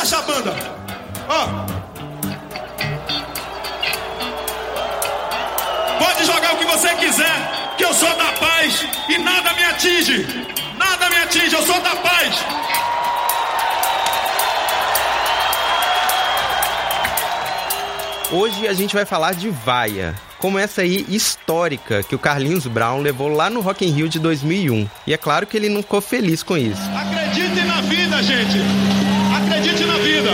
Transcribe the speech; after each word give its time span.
Baixa 0.00 0.16
a 0.16 0.22
banda. 0.22 0.56
Ó. 1.28 1.46
Pode 5.98 6.24
jogar 6.24 6.54
o 6.54 6.56
que 6.56 6.64
você 6.64 6.94
quiser, 6.94 7.74
que 7.76 7.84
eu 7.84 7.92
sou 7.92 8.08
da 8.16 8.32
paz 8.32 8.86
e 9.10 9.18
nada 9.18 9.52
me 9.52 9.62
atinge. 9.62 10.26
Nada 10.78 11.10
me 11.10 11.16
atinge, 11.16 11.54
eu 11.54 11.62
sou 11.66 11.78
da 11.82 11.96
paz. 11.96 12.34
Hoje 18.32 18.68
a 18.68 18.72
gente 18.72 18.94
vai 18.94 19.04
falar 19.04 19.34
de 19.34 19.50
vaia, 19.50 20.14
como 20.38 20.58
essa 20.58 20.80
aí 20.80 21.04
histórica 21.10 22.02
que 22.02 22.14
o 22.14 22.18
Carlinhos 22.18 22.66
Brown 22.66 23.02
levou 23.02 23.28
lá 23.28 23.50
no 23.50 23.60
Rock 23.60 23.84
in 23.84 23.90
Rio 23.92 24.08
de 24.08 24.18
2001. 24.18 24.88
E 25.06 25.12
é 25.12 25.18
claro 25.18 25.46
que 25.46 25.58
ele 25.58 25.68
não 25.68 25.82
ficou 25.82 26.00
feliz 26.00 26.42
com 26.42 26.56
isso. 26.56 26.80
Acredite 26.96 27.60
na 27.66 27.82
vida, 27.82 28.22
gente. 28.22 28.60
Acredite 29.36 29.84
na 29.84 29.94
vida. 29.94 30.30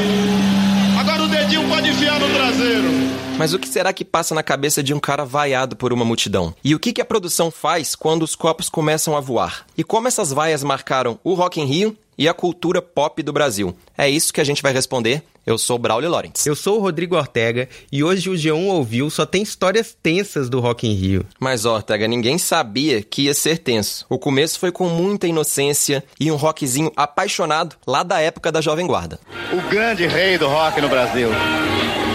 Agora 0.98 1.22
o 1.22 1.28
dedinho 1.28 1.68
pode 1.68 1.90
enfiar 1.90 2.18
no 2.18 2.28
traseiro. 2.28 3.25
Mas 3.38 3.52
o 3.52 3.58
que 3.58 3.68
será 3.68 3.92
que 3.92 4.02
passa 4.04 4.34
na 4.34 4.42
cabeça 4.42 4.82
de 4.82 4.94
um 4.94 4.98
cara 4.98 5.22
vaiado 5.22 5.76
por 5.76 5.92
uma 5.92 6.06
multidão? 6.06 6.54
E 6.64 6.74
o 6.74 6.78
que, 6.78 7.02
a 7.02 7.04
produção 7.04 7.50
faz 7.50 7.94
quando 7.94 8.22
os 8.22 8.34
copos 8.34 8.70
começam 8.70 9.14
a 9.14 9.20
voar? 9.20 9.66
E 9.76 9.84
como 9.84 10.08
essas 10.08 10.32
vaias 10.32 10.64
marcaram 10.64 11.18
o 11.22 11.34
Rock 11.34 11.60
in 11.60 11.66
Rio 11.66 11.96
e 12.16 12.28
a 12.28 12.34
cultura 12.34 12.80
pop 12.80 13.22
do 13.22 13.32
Brasil? 13.32 13.76
É 13.96 14.08
isso 14.08 14.32
que 14.32 14.40
a 14.40 14.44
gente 14.44 14.62
vai 14.62 14.72
responder 14.72 15.22
eu 15.46 15.56
sou 15.56 15.78
Braulio 15.78 16.10
Lawrence. 16.10 16.48
Eu 16.48 16.56
sou 16.56 16.78
o 16.78 16.80
Rodrigo 16.80 17.16
Ortega 17.16 17.68
e 17.92 18.02
hoje 18.02 18.28
o 18.28 18.32
G1 18.32 18.66
ouviu 18.66 19.08
só 19.08 19.24
tem 19.24 19.42
histórias 19.42 19.96
tensas 20.02 20.50
do 20.50 20.58
Rock 20.58 20.88
in 20.88 20.94
Rio. 20.94 21.24
Mas 21.38 21.64
Ortega, 21.64 22.08
ninguém 22.08 22.36
sabia 22.36 23.00
que 23.00 23.22
ia 23.22 23.34
ser 23.34 23.58
tenso. 23.58 24.04
O 24.08 24.18
começo 24.18 24.58
foi 24.58 24.72
com 24.72 24.88
muita 24.88 25.28
inocência 25.28 26.02
e 26.18 26.32
um 26.32 26.36
rockzinho 26.36 26.90
apaixonado 26.96 27.76
lá 27.86 28.02
da 28.02 28.20
época 28.20 28.50
da 28.50 28.60
Jovem 28.60 28.88
Guarda. 28.88 29.20
O 29.52 29.70
grande 29.70 30.04
rei 30.08 30.36
do 30.36 30.48
rock 30.48 30.80
no 30.80 30.88
Brasil. 30.88 31.28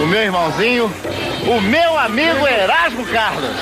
O 0.04 0.08
meu 0.08 0.24
irmãozinho, 0.24 0.92
o 1.48 1.62
meu 1.62 1.98
amigo 1.98 2.46
Erasmo 2.46 3.06
Carlos. 3.06 3.56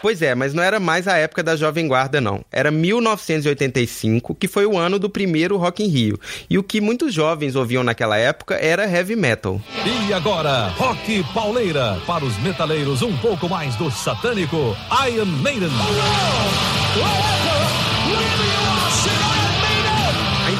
Pois 0.00 0.22
é, 0.22 0.34
mas 0.34 0.54
não 0.54 0.62
era 0.62 0.78
mais 0.78 1.08
a 1.08 1.16
época 1.16 1.42
da 1.42 1.56
Jovem 1.56 1.88
Guarda, 1.88 2.20
não. 2.20 2.44
Era 2.52 2.70
1985, 2.70 4.34
que 4.34 4.46
foi 4.46 4.64
o 4.64 4.78
ano 4.78 4.98
do 4.98 5.10
primeiro 5.10 5.56
Rock 5.56 5.82
in 5.82 5.88
Rio. 5.88 6.20
E 6.48 6.56
o 6.56 6.62
que 6.62 6.80
muitos 6.80 7.12
jovens 7.12 7.56
ouviam 7.56 7.82
naquela 7.82 8.16
época 8.16 8.54
era 8.54 8.88
heavy 8.88 9.16
metal. 9.16 9.60
E 10.08 10.12
agora, 10.12 10.68
Rock 10.76 11.24
Pauleira, 11.34 12.00
para 12.06 12.24
os 12.24 12.36
metaleiros 12.38 13.02
um 13.02 13.16
pouco 13.18 13.48
mais 13.48 13.74
do 13.76 13.90
satânico, 13.90 14.76
Iron 15.08 15.26
Maiden. 15.26 15.70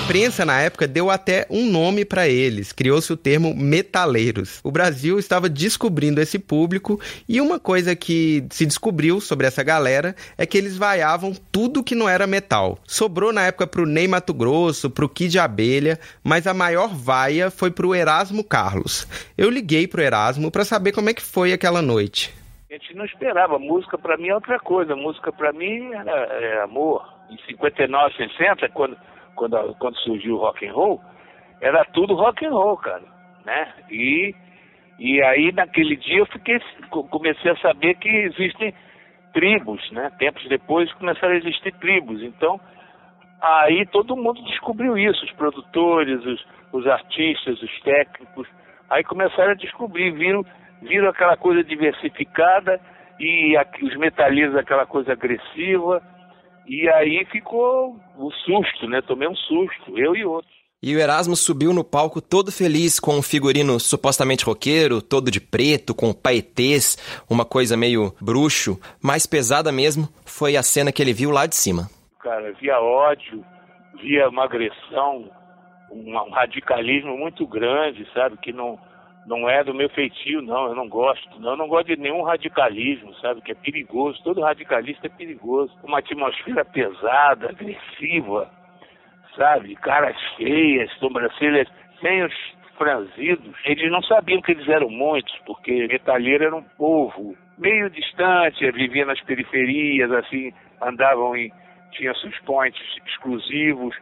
Imprensa 0.09 0.43
na 0.43 0.59
época 0.59 0.89
deu 0.89 1.11
até 1.11 1.47
um 1.51 1.71
nome 1.71 2.03
para 2.03 2.27
eles, 2.27 2.73
criou-se 2.73 3.13
o 3.13 3.17
termo 3.17 3.55
metaleiros. 3.55 4.59
O 4.65 4.73
Brasil 4.73 5.19
estava 5.19 5.51
descobrindo 5.51 6.19
esse 6.19 6.39
público 6.39 6.99
e 7.29 7.43
uma 7.43 7.61
coisa 7.61 7.95
que 7.95 8.43
se 8.49 8.65
descobriu 8.65 9.21
sobre 9.21 9.47
essa 9.47 9.63
galera 9.63 10.15
é 10.39 10.47
que 10.47 10.57
eles 10.57 10.79
vaiavam 10.79 11.35
tudo 11.53 11.85
que 11.85 11.95
não 11.95 12.09
era 12.09 12.27
metal. 12.27 12.79
Sobrou 12.87 13.35
na 13.35 13.43
época 13.49 13.67
pro 13.67 13.85
Ney 13.85 14.09
Mato 14.09 14.33
Grosso, 14.33 14.89
pro 14.89 15.11
Kid 15.11 15.39
Abelha, 15.39 15.99
mas 16.25 16.47
a 16.47 16.55
maior 16.55 16.89
vaia 16.89 17.51
foi 17.51 17.71
pro 17.71 17.95
Erasmo 17.95 18.43
Carlos. 18.43 19.07
Eu 19.37 19.51
liguei 19.51 19.87
pro 19.87 20.01
Erasmo 20.01 20.51
para 20.51 20.65
saber 20.65 20.93
como 20.93 21.11
é 21.11 21.13
que 21.13 21.23
foi 21.23 21.53
aquela 21.53 21.83
noite. 21.83 22.35
A 22.71 22.73
gente 22.73 22.95
não 22.95 23.05
esperava. 23.05 23.59
Música 23.59 23.99
para 23.99 24.17
mim 24.17 24.29
é 24.29 24.35
outra 24.35 24.59
coisa. 24.59 24.97
Música 24.97 25.31
para 25.31 25.53
mim 25.53 25.93
era 25.93 26.13
é 26.13 26.63
amor. 26.63 27.07
Em 27.31 27.37
59, 27.47 28.15
60, 28.17 28.71
quando 28.71 28.97
quando, 29.39 29.75
quando 29.79 29.97
surgiu 29.99 30.35
o 30.35 30.39
rock 30.39 30.67
and 30.67 30.73
roll, 30.73 31.01
era 31.61 31.85
tudo 31.87 32.15
rock 32.15 32.45
and 32.45 32.51
roll, 32.51 32.77
cara, 32.77 33.03
né? 33.45 33.73
E, 33.91 34.35
e 34.99 35.23
aí 35.23 35.53
naquele 35.53 35.97
dia 35.97 36.19
eu 36.19 36.27
fiquei, 36.27 36.61
comecei 36.91 37.53
a 37.53 37.57
saber 37.57 37.95
que 37.95 38.09
existem 38.09 38.75
tribos, 39.33 39.91
né? 39.93 40.11
Tempos 40.19 40.47
depois 40.49 40.93
começaram 40.95 41.35
a 41.35 41.39
existir 41.39 41.73
tribos. 41.75 42.23
Então, 42.23 42.61
aí 43.41 43.87
todo 43.87 44.17
mundo 44.17 44.43
descobriu 44.45 44.99
isso, 44.99 45.25
os 45.25 45.33
produtores, 45.33 46.25
os, 46.25 46.47
os 46.73 46.87
artistas, 46.87 47.63
os 47.63 47.81
técnicos. 47.81 48.49
Aí 48.91 49.05
começaram 49.05 49.53
a 49.53 49.55
descobrir, 49.55 50.11
viram, 50.13 50.45
viram 50.83 51.09
aquela 51.09 51.37
coisa 51.37 51.63
diversificada 51.63 52.81
e 53.21 53.57
os 53.83 53.97
metaleiros 53.97 54.57
aquela 54.57 54.87
coisa 54.87 55.13
agressiva 55.13 56.03
e 56.69 56.89
aí 56.89 57.25
ficou 57.33 57.99
o 58.17 58.31
susto, 58.31 58.87
né? 58.87 59.01
Tomei 59.01 59.29
um 59.29 59.35
susto, 59.35 59.99
eu 59.99 60.15
e 60.15 60.25
outros. 60.25 60.59
E 60.81 60.95
o 60.95 61.01
Erasmo 61.01 61.35
subiu 61.35 61.73
no 61.75 61.83
palco 61.83 62.21
todo 62.21 62.53
feliz 62.53 63.01
com 63.01 63.17
um 63.17 63.23
figurino 63.23 63.81
supostamente 63.81 64.45
roqueiro, 64.45 65.03
todo 65.03 65.29
de 65.29 65.41
preto, 65.41 65.93
com 65.93 66.13
paetês, 66.13 66.97
uma 67.29 67.45
coisa 67.45 67.77
meio 67.77 68.15
bruxo. 68.21 68.79
Mais 69.03 69.27
pesada 69.27 69.73
mesmo 69.73 70.09
foi 70.25 70.57
a 70.57 70.63
cena 70.63 70.93
que 70.93 71.03
ele 71.03 71.13
viu 71.13 71.33
lá 71.33 71.47
de 71.47 71.57
cima. 71.57 71.89
Cara, 72.21 72.53
via 72.61 72.79
ódio, 72.81 73.45
via 74.01 74.29
uma 74.29 74.45
agressão, 74.45 75.29
um 75.91 76.31
radicalismo 76.31 77.17
muito 77.19 77.45
grande, 77.45 78.07
sabe? 78.15 78.37
Que 78.37 78.53
não, 78.53 78.79
não 79.29 79.49
é 79.49 79.63
do 79.63 79.75
meu 79.75 79.91
feitio, 79.91 80.41
não. 80.41 80.69
Eu 80.69 80.75
não 80.75 80.89
gosto. 80.89 81.39
Não, 81.39 81.51
eu 81.51 81.57
não 81.57 81.69
gosto 81.69 81.89
de 81.89 81.97
nenhum 81.97 82.23
radicalismo, 82.23 83.15
sabe? 83.17 83.43
Que 83.43 83.53
é 83.53 83.55
perigoso. 83.55 84.21
Todo 84.25 84.41
radicalista 84.41 85.07
é 85.07 85.11
perigoso. 85.11 85.73
Uma 85.85 85.99
atmosfera 85.99 86.65
pesada, 86.65 87.51
agressiva, 87.51 88.51
sabe? 89.37 89.77
Caras 89.77 90.17
feias, 90.37 90.91
sobrancelhas 90.95 91.69
sem 92.01 92.25
os 92.25 92.35
franzidos. 92.79 93.55
Eles 93.67 93.91
não 93.93 94.03
sabiam 94.03 94.41
que 94.41 94.53
eles 94.53 94.67
eram 94.67 94.89
muitos, 94.89 95.35
porque 95.45 95.87
metalheiro 95.89 96.45
era 96.45 96.57
um 96.57 96.63
povo 96.63 97.37
meio 97.59 97.91
distante, 97.91 98.71
vivia 98.71 99.05
nas 99.05 99.21
periferias, 99.21 100.11
assim, 100.11 100.53
andavam 100.81 101.37
em. 101.37 101.53
tinha 101.91 102.15
seus 102.15 102.39
pontos 102.41 102.81
exclusivos 103.07 103.95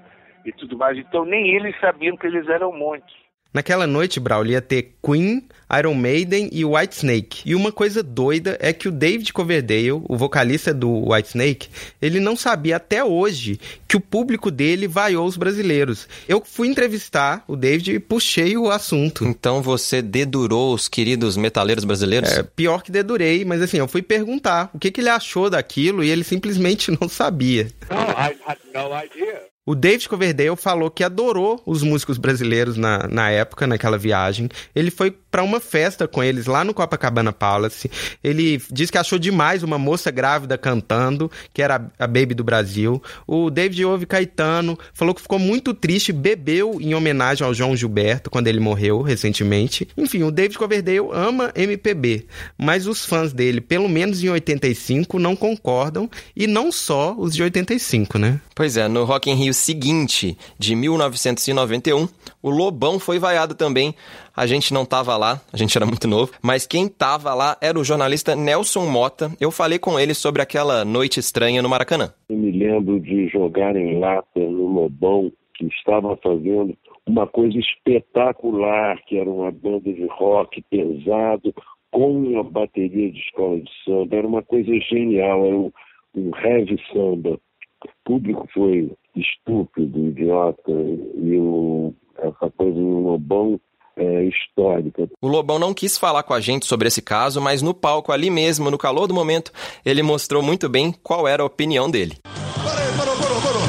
e 0.45 0.53
tudo 0.53 0.79
mais. 0.79 0.97
Então 0.97 1.25
nem 1.25 1.57
eles 1.57 1.77
sabiam 1.81 2.17
que 2.17 2.29
eles 2.29 2.49
eram 2.49 2.71
muitos. 2.71 3.26
Naquela 3.53 3.87
noite, 3.87 4.21
Braulio 4.21 4.53
ia 4.53 4.61
ter 4.61 4.95
Queen, 5.03 5.43
Iron 5.79 5.95
Maiden 5.95 6.51
e 6.53 6.65
Whitesnake. 6.65 7.41
E 7.45 7.55
uma 7.55 7.73
coisa 7.73 8.03
doida 8.03 8.57
é 8.61 8.73
que 8.73 8.87
o 8.87 8.93
David 8.93 9.33
Coverdale, 9.33 9.93
o 9.93 10.17
vocalista 10.17 10.75
do 10.75 11.11
Whitesnake, 11.11 11.69
ele 12.01 12.21
não 12.21 12.37
sabia 12.37 12.77
até 12.77 13.03
hoje 13.03 13.59
que 13.89 13.97
o 13.97 14.01
público 14.01 14.51
dele 14.51 14.87
vaiou 14.87 15.27
os 15.27 15.37
brasileiros. 15.37 16.07
Eu 16.29 16.43
fui 16.45 16.69
entrevistar 16.69 17.45
o 17.49 17.57
David 17.57 17.93
e 17.93 17.99
puxei 17.99 18.57
o 18.57 18.71
assunto. 18.71 19.25
Então 19.25 19.63
você 19.63 20.03
dedurou 20.03 20.75
os 20.75 20.87
queridos 20.87 21.37
metaleiros 21.37 21.85
brasileiros? 21.85 22.31
É, 22.33 22.43
pior 22.43 22.83
que 22.83 22.93
dedurei, 22.93 23.45
mas 23.45 23.63
assim, 23.63 23.79
eu 23.79 23.89
fui 23.89 24.03
perguntar 24.03 24.71
o 24.75 24.79
que, 24.79 24.91
que 24.91 25.01
ele 25.01 25.09
achou 25.09 25.49
daquilo 25.49 26.05
e 26.05 26.11
ele 26.11 26.25
simplesmente 26.25 26.91
não 27.01 27.09
sabia. 27.09 27.73
No, 27.91 27.97
I 27.97 28.37
had 28.47 28.59
no 28.75 28.91
idea. 28.95 29.56
O 29.69 29.75
David 29.75 30.09
Coverdale 30.09 30.55
falou 30.55 30.89
que 30.89 31.03
adorou 31.03 31.61
os 31.67 31.83
músicos 31.83 32.19
brasileiros 32.19 32.77
na, 32.77 33.09
na 33.09 33.31
época, 33.31 33.67
naquela 33.67 33.99
viagem. 33.99 34.49
Ele 34.73 34.93
foi 34.93 35.11
para 35.11 35.43
uma 35.43 35.59
festa 35.59 36.07
com 36.07 36.23
eles 36.23 36.47
lá 36.47 36.63
no 36.63 36.73
Copacabana 36.73 37.33
Palace. 37.33 37.91
Ele 38.23 38.63
disse 38.71 38.93
que 38.93 38.97
achou 38.97 39.19
demais 39.19 39.65
uma 39.65 39.77
moça 39.77 40.09
grávida 40.13 40.57
cantando, 40.57 41.29
que 41.53 41.61
era 41.61 41.91
a 41.99 42.07
Baby 42.07 42.33
do 42.33 42.45
Brasil. 42.45 43.03
O 43.27 43.51
David 43.51 43.85
ouve 43.85 44.07
Caetano, 44.07 44.79
falou 44.95 45.13
que 45.13 45.21
ficou 45.21 45.39
muito 45.39 45.75
triste, 45.75 46.13
bebeu 46.13 46.79
em 46.81 46.95
homenagem 46.95 47.45
ao 47.45 47.53
João 47.53 47.75
Gilberto 47.75 48.31
quando 48.31 48.47
ele 48.47 48.61
morreu 48.61 49.03
recentemente. 49.03 49.89
Enfim, 49.97 50.23
o 50.23 50.31
David 50.31 50.59
Coverdale 50.59 51.09
ama 51.13 51.51
MPB, 51.57 52.27
mas 52.57 52.87
os 52.87 53.05
fãs 53.05 53.33
dele, 53.33 53.61
pelo 53.61 53.89
menos 53.89 54.23
em 54.23 54.29
85, 54.29 55.19
não 55.19 55.35
concordam 55.35 56.09
e 56.37 56.47
não 56.47 56.71
só 56.71 57.17
os 57.19 57.35
de 57.35 57.43
85, 57.43 58.17
né? 58.17 58.41
Pois 58.55 58.77
é, 58.77 58.87
no 58.87 59.05
Rock 59.05 59.29
in 59.29 59.35
Rio 59.35 59.56
seguinte, 59.57 60.37
de 60.59 60.77
1991, 60.77 62.09
o 62.43 62.51
Lobão 62.51 62.99
foi 62.99 63.19
vaiado 63.19 63.55
também. 63.55 63.95
A 64.37 64.47
gente 64.47 64.73
não 64.73 64.83
estava 64.83 65.17
lá, 65.17 65.41
a 65.53 65.57
gente 65.57 65.77
era 65.77 65.87
muito 65.87 66.07
novo, 66.07 66.33
mas 66.43 66.67
quem 66.67 66.87
estava 66.87 67.35
lá 67.35 67.57
era 67.61 67.79
o 67.79 67.85
jornalista 67.85 68.37
Nelson 68.37 68.87
Mota. 68.87 69.31
Eu 69.41 69.51
falei 69.51 69.79
com 69.79 69.99
ele 69.99 70.15
sobre 70.15 70.43
aquela 70.43 70.85
noite 70.85 71.19
estranha 71.19 71.63
no 71.63 71.69
Maracanã. 71.69 72.13
Eu 72.29 72.37
me 72.37 72.53
lembro 72.53 73.01
de 73.01 73.29
jogar 73.29 73.75
em 73.77 73.99
lata 73.99 74.39
no 74.39 74.67
Lobão, 74.67 75.33
que 75.55 75.67
estava 75.67 76.17
fazendo 76.23 76.77
uma 77.07 77.27
coisa 77.27 77.59
espetacular, 77.59 79.01
que 79.07 79.17
era 79.17 79.31
uma 79.31 79.51
banda 79.51 79.93
de 79.93 80.07
rock 80.07 80.63
pesado, 80.71 81.55
com 81.91 82.13
uma 82.13 82.45
bateria 82.45 83.11
de 83.11 83.19
escola 83.21 83.61
de 83.61 83.71
samba. 83.85 84.17
Era 84.17 84.27
uma 84.27 84.43
coisa 84.43 84.73
genial, 84.81 85.47
era 85.47 85.57
um, 85.57 85.73
um 86.15 86.31
heavy 86.37 86.77
samba. 86.93 87.39
O 87.85 87.89
público 88.05 88.47
foi 88.53 88.91
estúpido, 89.17 90.09
idiota, 90.09 90.71
e 90.71 91.39
o, 91.39 91.93
essa 92.19 92.51
coisa 92.57 92.75
do 92.75 92.99
Lobão 93.01 93.61
é, 93.97 94.25
histórica. 94.25 95.09
O 95.21 95.29
Lobão 95.29 95.59
não 95.59 95.73
quis 95.73 95.97
falar 95.97 96.23
com 96.23 96.35
a 96.35 96.41
gente 96.41 96.67
sobre 96.67 96.89
esse 96.89 97.01
caso, 97.01 97.41
mas 97.41 97.63
no 97.63 97.73
palco, 97.73 98.13
ali 98.13 98.31
mesmo, 98.31 98.71
no 98.71 98.79
calor 98.79 99.07
do 99.07 99.15
momento, 99.15 99.53
ele 99.85 100.03
mostrou 100.03 100.43
muito 100.43 100.69
bem 100.69 100.95
qual 101.03 101.27
era 101.27 101.43
a 101.43 101.47
opinião 101.47 101.91
dele. 101.91 102.17
Parou, 102.23 102.97
parou, 102.99 103.17
parou, 103.17 103.41
parou, 103.41 103.63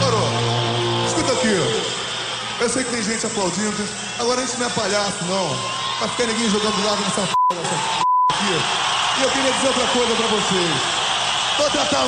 parou. 0.00 0.34
Eu 2.60 2.68
sei 2.68 2.84
que 2.84 2.90
tem 2.90 3.02
gente 3.02 3.26
aplaudindo. 3.26 3.76
Agora 4.18 4.40
a 4.40 4.46
gente 4.46 4.58
não 4.58 4.66
é 4.66 4.70
palhaço, 4.70 5.24
não. 5.24 5.48
Vai 6.00 6.08
ficar 6.08 6.26
ninguém 6.26 6.48
jogando 6.48 6.84
lado 6.86 7.00
nessa 7.02 7.22
p, 7.22 7.54
nessa 7.54 7.74
p 7.74 8.02
aqui. 8.30 9.20
E 9.20 9.22
eu 9.22 9.30
queria 9.30 9.52
dizer 9.52 9.68
outra 9.68 9.86
coisa 9.88 10.14
pra 10.14 10.26
vocês. 10.28 10.70
Vou 11.58 11.70
tratar 11.70 12.06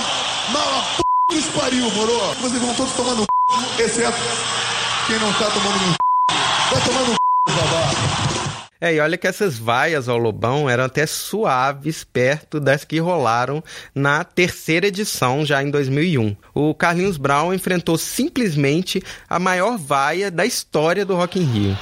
mal 0.52 0.80
a 0.80 0.96
p 0.96 1.05
os 1.32 1.46
pariu, 1.48 1.90
moro? 1.90 2.12
Vocês 2.40 2.60
vão 2.60 2.74
todos 2.74 2.92
tomando 2.94 3.24
p, 3.76 3.82
exceto 3.82 4.18
quem 5.06 5.18
não 5.18 5.32
tá 5.32 5.50
tomando 5.50 5.76
um 5.76 5.92
p. 5.92 5.96
Vai 6.70 6.80
tomando 6.84 7.14
p, 7.14 7.52
babaca. 7.52 8.16
É, 8.78 8.94
e 8.94 9.00
olha 9.00 9.16
que 9.16 9.26
essas 9.26 9.58
vaias 9.58 10.06
ao 10.06 10.18
Lobão 10.18 10.68
eram 10.68 10.84
até 10.84 11.06
suaves 11.06 12.04
perto 12.04 12.60
das 12.60 12.84
que 12.84 12.98
rolaram 12.98 13.64
na 13.94 14.22
terceira 14.22 14.86
edição, 14.86 15.46
já 15.46 15.62
em 15.62 15.70
2001. 15.70 16.36
O 16.54 16.74
Carlinhos 16.74 17.16
Brown 17.16 17.54
enfrentou 17.54 17.96
simplesmente 17.96 19.02
a 19.28 19.38
maior 19.38 19.78
vaia 19.78 20.30
da 20.30 20.44
história 20.44 21.06
do 21.06 21.16
Rock 21.16 21.38
in 21.40 21.44
Rio. 21.44 21.78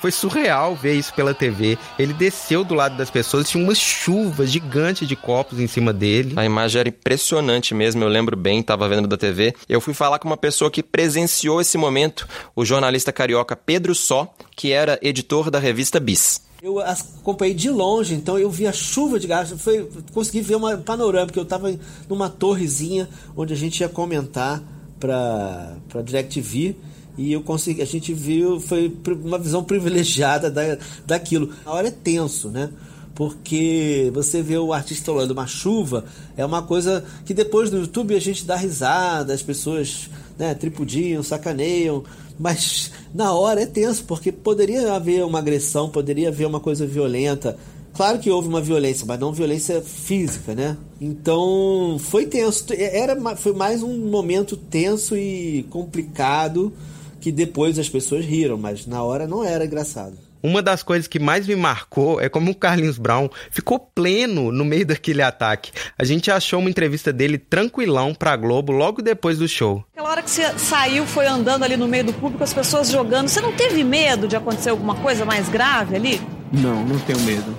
Foi 0.00 0.10
surreal 0.10 0.74
ver 0.74 0.94
isso 0.94 1.12
pela 1.12 1.34
TV. 1.34 1.76
Ele 1.98 2.14
desceu 2.14 2.64
do 2.64 2.74
lado 2.74 2.96
das 2.96 3.10
pessoas, 3.10 3.50
tinha 3.50 3.62
uma 3.62 3.74
chuva 3.74 4.46
gigante 4.46 5.06
de 5.06 5.14
copos 5.14 5.60
em 5.60 5.66
cima 5.66 5.92
dele. 5.92 6.32
A 6.36 6.44
imagem 6.44 6.80
era 6.80 6.88
impressionante 6.88 7.74
mesmo, 7.74 8.02
eu 8.02 8.08
lembro 8.08 8.34
bem, 8.34 8.60
estava 8.60 8.88
vendo 8.88 9.06
da 9.06 9.18
TV. 9.18 9.54
Eu 9.68 9.78
fui 9.78 9.92
falar 9.92 10.18
com 10.18 10.26
uma 10.26 10.38
pessoa 10.38 10.70
que 10.70 10.82
presenciou 10.82 11.60
esse 11.60 11.76
momento, 11.76 12.26
o 12.56 12.64
jornalista 12.64 13.12
carioca 13.12 13.54
Pedro 13.54 13.94
Só, 13.94 14.32
que 14.56 14.72
era 14.72 14.98
editor 15.02 15.50
da 15.50 15.58
revista 15.58 16.00
Bis. 16.00 16.40
Eu 16.62 16.78
acompanhei 16.78 17.54
de 17.54 17.68
longe, 17.68 18.14
então 18.14 18.38
eu 18.38 18.50
vi 18.50 18.66
a 18.66 18.72
chuva 18.72 19.20
de 19.20 19.26
gás, 19.26 19.50
foi, 19.58 19.86
consegui 20.14 20.40
ver 20.40 20.56
uma 20.56 20.78
panorama, 20.78 21.26
porque 21.26 21.38
eu 21.38 21.44
estava 21.44 21.74
numa 22.08 22.30
torrezinha 22.30 23.06
onde 23.36 23.52
a 23.52 23.56
gente 23.56 23.80
ia 23.80 23.88
comentar 23.88 24.62
para 24.98 25.76
a 25.94 26.02
DirecTV 26.02 26.76
e 27.20 27.34
eu 27.34 27.42
consegui, 27.42 27.82
a 27.82 27.86
gente 27.86 28.14
viu, 28.14 28.58
foi 28.58 28.90
uma 29.22 29.38
visão 29.38 29.62
privilegiada 29.62 30.50
da, 30.50 30.78
daquilo. 31.06 31.50
A 31.66 31.72
hora 31.72 31.88
é 31.88 31.90
tenso, 31.90 32.48
né? 32.48 32.70
Porque 33.14 34.10
você 34.14 34.40
vê 34.40 34.56
o 34.56 34.72
artista 34.72 35.12
olhando 35.12 35.32
uma 35.32 35.46
chuva, 35.46 36.06
é 36.34 36.46
uma 36.46 36.62
coisa 36.62 37.04
que 37.26 37.34
depois 37.34 37.70
no 37.70 37.80
YouTube 37.80 38.16
a 38.16 38.18
gente 38.18 38.46
dá 38.46 38.56
risada, 38.56 39.34
as 39.34 39.42
pessoas 39.42 40.08
né, 40.38 40.54
tripudiam, 40.54 41.22
sacaneiam, 41.22 42.02
mas 42.38 42.90
na 43.14 43.34
hora 43.34 43.60
é 43.60 43.66
tenso, 43.66 44.04
porque 44.04 44.32
poderia 44.32 44.94
haver 44.94 45.22
uma 45.22 45.40
agressão, 45.40 45.90
poderia 45.90 46.28
haver 46.28 46.46
uma 46.46 46.58
coisa 46.58 46.86
violenta. 46.86 47.54
Claro 47.92 48.18
que 48.18 48.30
houve 48.30 48.48
uma 48.48 48.62
violência, 48.62 49.04
mas 49.06 49.20
não 49.20 49.30
violência 49.30 49.82
física, 49.82 50.54
né? 50.54 50.74
Então 50.98 51.98
foi 51.98 52.24
tenso. 52.24 52.64
Era, 52.70 53.36
foi 53.36 53.52
mais 53.52 53.82
um 53.82 54.08
momento 54.08 54.56
tenso 54.56 55.14
e 55.18 55.66
complicado 55.68 56.72
que 57.20 57.30
depois 57.30 57.78
as 57.78 57.88
pessoas 57.88 58.24
riram, 58.24 58.56
mas 58.56 58.86
na 58.86 59.02
hora 59.02 59.26
não 59.26 59.44
era 59.44 59.64
engraçado. 59.64 60.16
Uma 60.42 60.62
das 60.62 60.82
coisas 60.82 61.06
que 61.06 61.18
mais 61.18 61.46
me 61.46 61.54
marcou 61.54 62.18
é 62.18 62.26
como 62.26 62.50
o 62.50 62.54
Carlinhos 62.54 62.96
Brown 62.96 63.28
ficou 63.50 63.78
pleno 63.78 64.50
no 64.50 64.64
meio 64.64 64.86
daquele 64.86 65.20
ataque. 65.20 65.70
A 65.98 66.04
gente 66.04 66.30
achou 66.30 66.60
uma 66.60 66.70
entrevista 66.70 67.12
dele 67.12 67.36
tranquilão 67.36 68.14
pra 68.14 68.36
Globo 68.36 68.72
logo 68.72 69.02
depois 69.02 69.36
do 69.36 69.46
show. 69.46 69.84
Aquela 69.92 70.08
hora 70.08 70.22
que 70.22 70.30
você 70.30 70.58
saiu, 70.58 71.04
foi 71.04 71.26
andando 71.26 71.62
ali 71.62 71.76
no 71.76 71.86
meio 71.86 72.04
do 72.04 72.12
público, 72.14 72.42
as 72.42 72.54
pessoas 72.54 72.90
jogando, 72.90 73.28
você 73.28 73.42
não 73.42 73.52
teve 73.52 73.84
medo 73.84 74.26
de 74.26 74.34
acontecer 74.34 74.70
alguma 74.70 74.94
coisa 74.94 75.26
mais 75.26 75.46
grave 75.50 75.94
ali? 75.94 76.20
Não, 76.50 76.86
não 76.86 76.98
tenho 77.00 77.20
medo. 77.20 77.54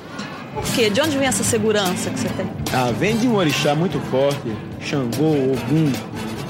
Por 0.55 0.63
quê? 0.73 0.89
De 0.89 0.99
onde 1.01 1.17
vem 1.17 1.27
essa 1.27 1.43
segurança 1.43 2.09
que 2.09 2.19
você 2.19 2.29
tem? 2.29 2.47
Ah, 2.73 2.91
vem 2.91 3.15
de 3.15 3.27
um 3.27 3.35
orixá 3.35 3.75
muito 3.75 3.99
forte, 4.09 4.51
Xangô, 4.81 5.31
Ogum, 5.31 5.91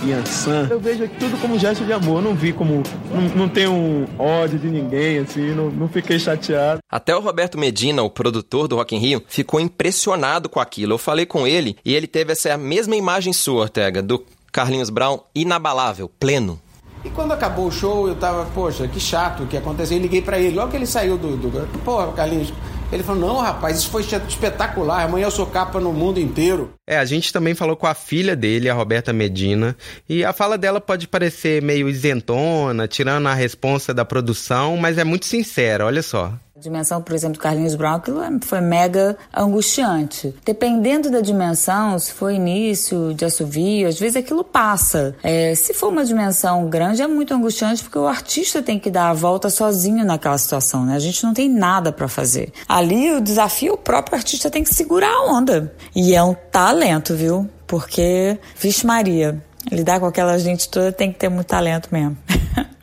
Yansan. 0.04 0.68
Eu 0.70 0.80
vejo 0.80 1.08
tudo 1.20 1.40
como 1.40 1.58
gesto 1.58 1.84
de 1.86 1.94
amor, 1.94 2.22
não 2.22 2.36
vi 2.36 2.54
como. 2.54 2.84
Não, 3.14 3.22
não 3.36 3.50
tenho 3.50 4.08
ódio 4.18 4.60
de 4.60 4.68
ninguém, 4.68 5.20
assim, 5.20 5.54
não, 5.54 5.70
não 5.70 5.88
fiquei 5.88 6.20
chateado. 6.20 6.80
Até 6.90 7.16
o 7.16 7.20
Roberto 7.20 7.58
Medina, 7.58 8.04
o 8.04 8.10
produtor 8.10 8.68
do 8.68 8.76
Rock 8.76 8.96
in 8.96 9.00
Rio, 9.00 9.24
ficou 9.28 9.60
impressionado 9.60 10.50
com 10.50 10.60
aquilo. 10.60 10.94
Eu 10.94 10.98
falei 10.98 11.26
com 11.26 11.48
ele 11.48 11.78
e 11.86 11.94
ele 11.94 12.08
teve 12.08 12.32
essa 12.32 12.58
mesma 12.58 12.96
imagem 12.96 13.34
sua, 13.34 13.62
Ortega, 13.62 14.02
do 14.02 14.24
Carlinhos 14.52 14.90
Brown 14.90 15.20
inabalável, 15.34 16.10
pleno. 16.20 16.60
E 17.04 17.10
quando 17.10 17.32
acabou 17.32 17.68
o 17.68 17.72
show, 17.72 18.08
eu 18.08 18.16
tava, 18.16 18.46
poxa, 18.54 18.88
que 18.88 19.00
chato 19.00 19.44
o 19.44 19.48
que 19.48 19.58
aconteceu. 19.58 19.98
Eu 19.98 20.04
liguei 20.04 20.22
para 20.22 20.38
ele, 20.38 20.56
logo 20.56 20.70
que 20.70 20.78
ele 20.78 20.86
saiu 20.86 21.18
do. 21.18 21.36
do 21.36 21.80
Pô, 21.80 22.06
Carlinhos, 22.12 22.54
ele 22.92 23.04
falou: 23.04 23.22
não, 23.22 23.38
rapaz, 23.40 23.78
isso 23.78 23.90
foi 23.90 24.04
espetacular. 24.04 25.06
Amanhã 25.06 25.26
eu 25.26 25.32
sou 25.32 25.46
capa 25.46 25.80
no 25.80 25.94
mundo 25.94 26.20
inteiro. 26.20 26.74
É, 26.88 26.98
a 26.98 27.06
gente 27.06 27.32
também 27.32 27.56
falou 27.56 27.76
com 27.76 27.88
a 27.88 27.94
filha 27.94 28.36
dele, 28.36 28.70
a 28.70 28.74
Roberta 28.74 29.14
Medina, 29.14 29.76
e 30.10 30.26
a 30.26 30.34
fala 30.34 30.58
dela 30.58 30.82
pode 30.82 31.08
parecer 31.08 31.62
meio 31.62 31.88
isentona, 31.88 32.88
tirando 32.88 33.28
a 33.28 33.34
responsa 33.34 33.94
da 33.94 34.04
produção, 34.04 34.76
mas 34.78 34.98
é 34.98 35.04
muito 35.04 35.26
sincera, 35.26 35.86
olha 35.86 36.04
só 36.04 36.34
dimensão, 36.62 37.02
por 37.02 37.14
exemplo, 37.14 37.38
do 37.38 37.42
Carlinhos 37.42 37.76
Brown, 37.76 37.96
aquilo 37.96 38.22
é, 38.22 38.30
foi 38.42 38.62
mega 38.62 39.18
angustiante. 39.36 40.34
Dependendo 40.46 41.10
da 41.10 41.20
dimensão, 41.20 41.98
se 42.00 42.14
for 42.14 42.32
início 42.32 43.14
de 43.14 43.26
assovio, 43.26 43.88
às 43.88 44.00
vezes 44.00 44.16
aquilo 44.16 44.44
passa. 44.44 45.16
É, 45.24 45.54
se 45.56 45.74
for 45.74 45.90
uma 45.90 46.06
dimensão 46.06 46.68
grande, 46.68 47.02
é 47.02 47.08
muito 47.08 47.34
angustiante 47.34 47.84
porque 47.84 47.98
o 47.98 48.08
artista 48.08 48.62
tem 48.62 48.80
que 48.80 48.90
dar 48.90 49.10
a 49.10 49.14
volta 49.14 49.50
sozinho 49.50 50.06
naquela 50.06 50.38
situação, 50.38 50.86
né? 50.86 50.96
A 50.96 51.00
gente 51.00 51.24
não 51.24 51.34
tem 51.34 51.50
nada 51.50 51.92
para 51.92 52.08
fazer. 52.08 52.54
Ali 52.68 53.12
o 53.12 53.22
desafio, 53.22 53.74
o 53.74 53.78
próprio 53.78 54.18
artista 54.18 54.50
tem 54.50 54.64
que 54.64 54.74
segurar 54.74 55.12
a 55.12 55.34
onda. 55.34 55.74
E 55.96 56.16
é 56.16 56.24
um 56.24 56.36
talento, 56.52 57.16
viu? 57.16 57.50
Porque, 57.66 58.38
vixe 58.58 58.86
Maria, 58.86 59.42
lidar 59.72 60.00
com 60.00 60.06
aquela 60.06 60.38
gente 60.38 60.70
toda 60.70 60.92
tem 60.92 61.12
que 61.12 61.18
ter 61.18 61.30
muito 61.30 61.48
talento 61.48 61.90
mesmo. 61.92 62.18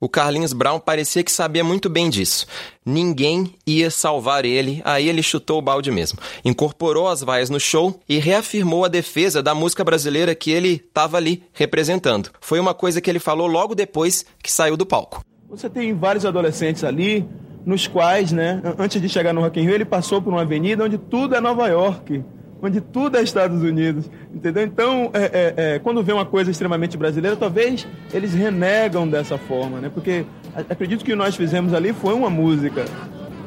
O 0.00 0.08
Carlinhos 0.08 0.52
Brown 0.52 0.78
parecia 0.78 1.24
que 1.24 1.32
sabia 1.32 1.64
muito 1.64 1.90
bem 1.90 2.08
disso. 2.08 2.46
Ninguém 2.86 3.52
ia 3.66 3.90
salvar 3.90 4.44
ele, 4.44 4.80
aí 4.84 5.08
ele 5.08 5.24
chutou 5.24 5.58
o 5.58 5.62
balde 5.62 5.90
mesmo. 5.90 6.20
Incorporou 6.44 7.08
as 7.08 7.20
vaias 7.20 7.50
no 7.50 7.58
show 7.58 7.98
e 8.08 8.18
reafirmou 8.18 8.84
a 8.84 8.88
defesa 8.88 9.42
da 9.42 9.56
música 9.56 9.82
brasileira 9.82 10.36
que 10.36 10.52
ele 10.52 10.74
estava 10.86 11.16
ali 11.16 11.42
representando. 11.52 12.30
Foi 12.40 12.60
uma 12.60 12.74
coisa 12.74 13.00
que 13.00 13.10
ele 13.10 13.18
falou 13.18 13.48
logo 13.48 13.74
depois 13.74 14.24
que 14.40 14.52
saiu 14.52 14.76
do 14.76 14.86
palco. 14.86 15.24
Você 15.48 15.68
tem 15.68 15.92
vários 15.92 16.24
adolescentes 16.24 16.84
ali, 16.84 17.28
nos 17.66 17.88
quais, 17.88 18.30
né, 18.30 18.62
antes 18.78 19.02
de 19.02 19.08
chegar 19.08 19.32
no 19.32 19.40
Rock 19.40 19.58
in 19.58 19.64
Rio, 19.64 19.74
ele 19.74 19.84
passou 19.84 20.22
por 20.22 20.32
uma 20.32 20.42
avenida 20.42 20.84
onde 20.84 20.96
tudo 20.96 21.34
é 21.34 21.40
Nova 21.40 21.66
York 21.66 22.22
onde 22.60 22.80
tudo 22.80 23.16
é 23.16 23.22
Estados 23.22 23.62
Unidos, 23.62 24.10
entendeu? 24.34 24.64
Então, 24.64 25.10
é, 25.12 25.22
é, 25.22 25.54
é, 25.56 25.78
quando 25.78 26.02
vê 26.02 26.12
uma 26.12 26.26
coisa 26.26 26.50
extremamente 26.50 26.96
brasileira, 26.96 27.36
talvez 27.36 27.86
eles 28.12 28.34
renegam 28.34 29.08
dessa 29.08 29.38
forma, 29.38 29.80
né? 29.80 29.90
Porque 29.92 30.24
acredito 30.68 31.04
que 31.04 31.14
nós 31.14 31.36
fizemos 31.36 31.72
ali 31.72 31.92
foi 31.92 32.14
uma 32.14 32.30
música 32.30 32.84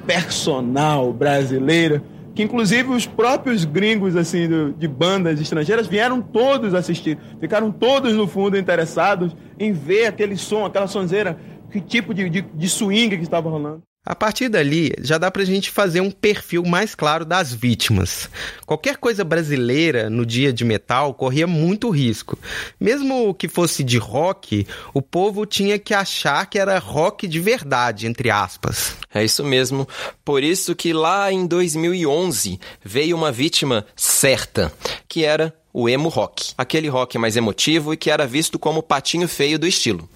personal 0.05 1.11
brasileira, 1.13 2.01
que 2.33 2.43
inclusive 2.43 2.89
os 2.89 3.05
próprios 3.05 3.65
gringos 3.65 4.15
assim 4.15 4.47
do, 4.47 4.73
de 4.73 4.87
bandas 4.87 5.39
estrangeiras 5.39 5.87
vieram 5.87 6.21
todos 6.21 6.73
assistir, 6.73 7.17
ficaram 7.39 7.71
todos 7.71 8.13
no 8.13 8.27
fundo 8.27 8.57
interessados 8.57 9.35
em 9.59 9.73
ver 9.73 10.07
aquele 10.07 10.37
som, 10.37 10.65
aquela 10.65 10.87
sonzeira, 10.87 11.37
que 11.69 11.79
tipo 11.79 12.13
de, 12.13 12.29
de, 12.29 12.41
de 12.41 12.69
swing 12.69 13.17
que 13.17 13.23
estava 13.23 13.49
rolando. 13.49 13.83
A 14.03 14.15
partir 14.15 14.49
dali, 14.49 14.91
já 14.99 15.19
dá 15.19 15.29
pra 15.29 15.45
gente 15.45 15.69
fazer 15.69 16.01
um 16.01 16.09
perfil 16.09 16.63
mais 16.65 16.95
claro 16.95 17.23
das 17.23 17.53
vítimas. 17.53 18.31
Qualquer 18.65 18.97
coisa 18.97 19.23
brasileira 19.23 20.09
no 20.09 20.25
dia 20.25 20.51
de 20.51 20.65
metal 20.65 21.13
corria 21.13 21.45
muito 21.45 21.87
risco. 21.91 22.35
Mesmo 22.79 23.31
que 23.35 23.47
fosse 23.47 23.83
de 23.83 23.99
rock, 23.99 24.65
o 24.91 25.03
povo 25.03 25.45
tinha 25.45 25.77
que 25.77 25.93
achar 25.93 26.47
que 26.47 26.57
era 26.57 26.79
rock 26.79 27.27
de 27.27 27.39
verdade, 27.39 28.07
entre 28.07 28.31
aspas. 28.31 28.95
É 29.13 29.23
isso 29.23 29.43
mesmo. 29.43 29.87
Por 30.25 30.41
isso 30.41 30.75
que 30.75 30.93
lá 30.93 31.31
em 31.31 31.45
2011 31.45 32.59
veio 32.83 33.15
uma 33.15 33.31
vítima 33.31 33.85
certa, 33.95 34.73
que 35.07 35.23
era 35.23 35.53
o 35.71 35.87
emo 35.87 36.09
rock. 36.09 36.53
Aquele 36.57 36.89
rock 36.89 37.19
mais 37.19 37.37
emotivo 37.37 37.93
e 37.93 37.97
que 37.97 38.09
era 38.09 38.25
visto 38.25 38.57
como 38.57 38.79
o 38.79 38.83
patinho 38.83 39.27
feio 39.27 39.59
do 39.59 39.67
estilo. 39.67 40.09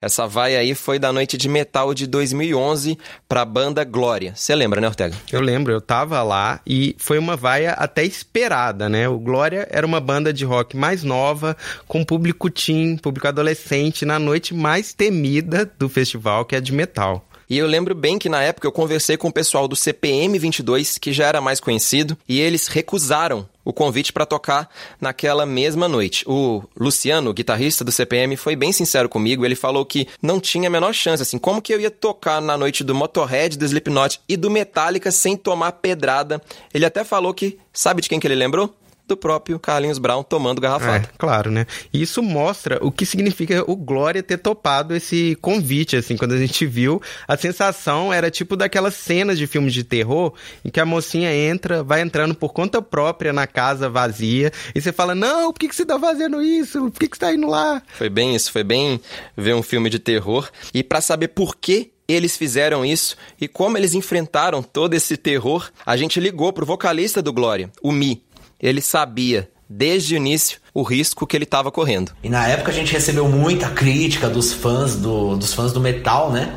Essa 0.00 0.28
vai 0.28 0.54
aí 0.54 0.76
foi 0.76 0.96
da 0.96 1.12
noite 1.12 1.36
de 1.36 1.48
metal 1.48 1.92
de 1.92 2.06
2011 2.06 2.96
para 3.28 3.42
a 3.42 3.44
banda 3.44 3.82
Glória. 3.82 4.32
Você 4.32 4.54
lembra, 4.54 4.80
né, 4.80 4.86
Ortega? 4.86 5.16
Eu 5.32 5.40
lembro, 5.40 5.72
eu 5.72 5.80
tava 5.80 6.22
lá 6.22 6.60
e 6.64 6.94
foi 6.98 7.18
uma 7.18 7.36
vaia 7.36 7.72
até 7.72 8.04
esperada, 8.04 8.88
né? 8.88 9.08
O 9.08 9.18
Glória 9.18 9.66
era 9.68 9.84
uma 9.84 9.98
banda 9.98 10.32
de 10.32 10.44
rock 10.44 10.76
mais 10.76 11.02
nova, 11.02 11.56
com 11.88 12.04
público 12.04 12.48
teen, 12.48 12.96
público 12.96 13.26
adolescente, 13.26 14.04
na 14.04 14.20
noite 14.20 14.54
mais 14.54 14.92
temida 14.92 15.68
do 15.76 15.88
festival, 15.88 16.44
que 16.44 16.54
é 16.54 16.60
de 16.60 16.72
metal. 16.72 17.28
E 17.50 17.58
eu 17.58 17.66
lembro 17.66 17.92
bem 17.92 18.18
que 18.18 18.28
na 18.28 18.40
época 18.42 18.68
eu 18.68 18.72
conversei 18.72 19.16
com 19.16 19.28
o 19.28 19.32
pessoal 19.32 19.66
do 19.66 19.74
CPM 19.74 20.38
22, 20.38 20.98
que 20.98 21.12
já 21.12 21.26
era 21.26 21.40
mais 21.40 21.58
conhecido, 21.58 22.16
e 22.28 22.38
eles 22.38 22.68
recusaram 22.68 23.48
o 23.68 23.72
convite 23.72 24.14
para 24.14 24.24
tocar 24.24 24.66
naquela 24.98 25.44
mesma 25.44 25.86
noite. 25.86 26.24
O 26.26 26.62
Luciano, 26.74 27.34
guitarrista 27.34 27.84
do 27.84 27.92
CPM, 27.92 28.34
foi 28.34 28.56
bem 28.56 28.72
sincero 28.72 29.10
comigo. 29.10 29.44
Ele 29.44 29.54
falou 29.54 29.84
que 29.84 30.08
não 30.22 30.40
tinha 30.40 30.68
a 30.68 30.70
menor 30.70 30.94
chance, 30.94 31.22
assim, 31.22 31.36
como 31.36 31.60
que 31.60 31.74
eu 31.74 31.78
ia 31.78 31.90
tocar 31.90 32.40
na 32.40 32.56
noite 32.56 32.82
do 32.82 32.94
Motorhead, 32.94 33.58
do 33.58 33.66
Slipknot 33.66 34.22
e 34.26 34.38
do 34.38 34.50
Metallica 34.50 35.10
sem 35.10 35.36
tomar 35.36 35.72
pedrada. 35.72 36.40
Ele 36.72 36.86
até 36.86 37.04
falou 37.04 37.34
que, 37.34 37.58
sabe 37.70 38.00
de 38.00 38.08
quem 38.08 38.18
que 38.18 38.26
ele 38.26 38.36
lembrou? 38.36 38.74
Do 39.08 39.16
próprio 39.16 39.58
Carlinhos 39.58 39.98
Brown 39.98 40.22
tomando 40.22 40.60
garrafada. 40.60 41.06
É, 41.06 41.16
claro, 41.18 41.50
né? 41.50 41.66
E 41.92 42.02
isso 42.02 42.22
mostra 42.22 42.78
o 42.82 42.92
que 42.92 43.04
significa 43.04 43.64
o 43.66 43.74
Glória 43.74 44.22
ter 44.22 44.38
topado 44.38 44.94
esse 44.94 45.36
convite, 45.40 45.96
assim, 45.96 46.16
quando 46.16 46.32
a 46.32 46.38
gente 46.38 46.66
viu, 46.66 47.00
a 47.26 47.36
sensação 47.36 48.12
era 48.12 48.30
tipo 48.30 48.56
daquelas 48.56 48.94
cenas 48.94 49.38
de 49.38 49.46
filmes 49.46 49.72
de 49.72 49.82
terror 49.82 50.32
em 50.64 50.70
que 50.70 50.80
a 50.80 50.86
mocinha 50.86 51.34
entra, 51.34 51.82
vai 51.82 52.00
entrando 52.02 52.34
por 52.34 52.52
conta 52.52 52.82
própria 52.82 53.32
na 53.32 53.46
casa 53.46 53.88
vazia, 53.88 54.52
e 54.74 54.80
você 54.80 54.92
fala, 54.92 55.14
não, 55.14 55.52
por 55.52 55.58
que, 55.58 55.68
que 55.68 55.76
você 55.76 55.84
tá 55.84 55.98
fazendo 55.98 56.42
isso? 56.42 56.90
Por 56.90 57.00
que, 57.00 57.08
que 57.08 57.16
você 57.16 57.20
tá 57.20 57.32
indo 57.32 57.48
lá? 57.48 57.82
Foi 57.94 58.08
bem 58.08 58.34
isso, 58.34 58.52
foi 58.52 58.62
bem 58.62 59.00
ver 59.36 59.54
um 59.54 59.62
filme 59.62 59.88
de 59.88 59.98
terror. 59.98 60.48
E 60.74 60.82
para 60.82 61.00
saber 61.00 61.28
por 61.28 61.56
que 61.56 61.90
eles 62.08 62.38
fizeram 62.38 62.84
isso 62.86 63.16
e 63.38 63.46
como 63.46 63.76
eles 63.76 63.94
enfrentaram 63.94 64.62
todo 64.62 64.94
esse 64.94 65.16
terror, 65.16 65.70
a 65.84 65.94
gente 65.94 66.18
ligou 66.18 66.52
pro 66.52 66.64
vocalista 66.64 67.20
do 67.20 67.32
Glória, 67.32 67.70
o 67.82 67.92
Mi, 67.92 68.22
ele 68.60 68.80
sabia 68.80 69.48
desde 69.68 70.14
o 70.14 70.16
início 70.16 70.58
o 70.72 70.82
risco 70.82 71.26
que 71.26 71.36
ele 71.36 71.44
estava 71.44 71.70
correndo. 71.70 72.12
E 72.22 72.28
na 72.28 72.46
época 72.46 72.70
a 72.70 72.74
gente 72.74 72.92
recebeu 72.92 73.28
muita 73.28 73.68
crítica 73.68 74.28
dos 74.28 74.52
fãs 74.52 74.96
do, 74.96 75.36
dos 75.36 75.52
fãs 75.52 75.72
do 75.72 75.80
metal, 75.80 76.30
né? 76.30 76.54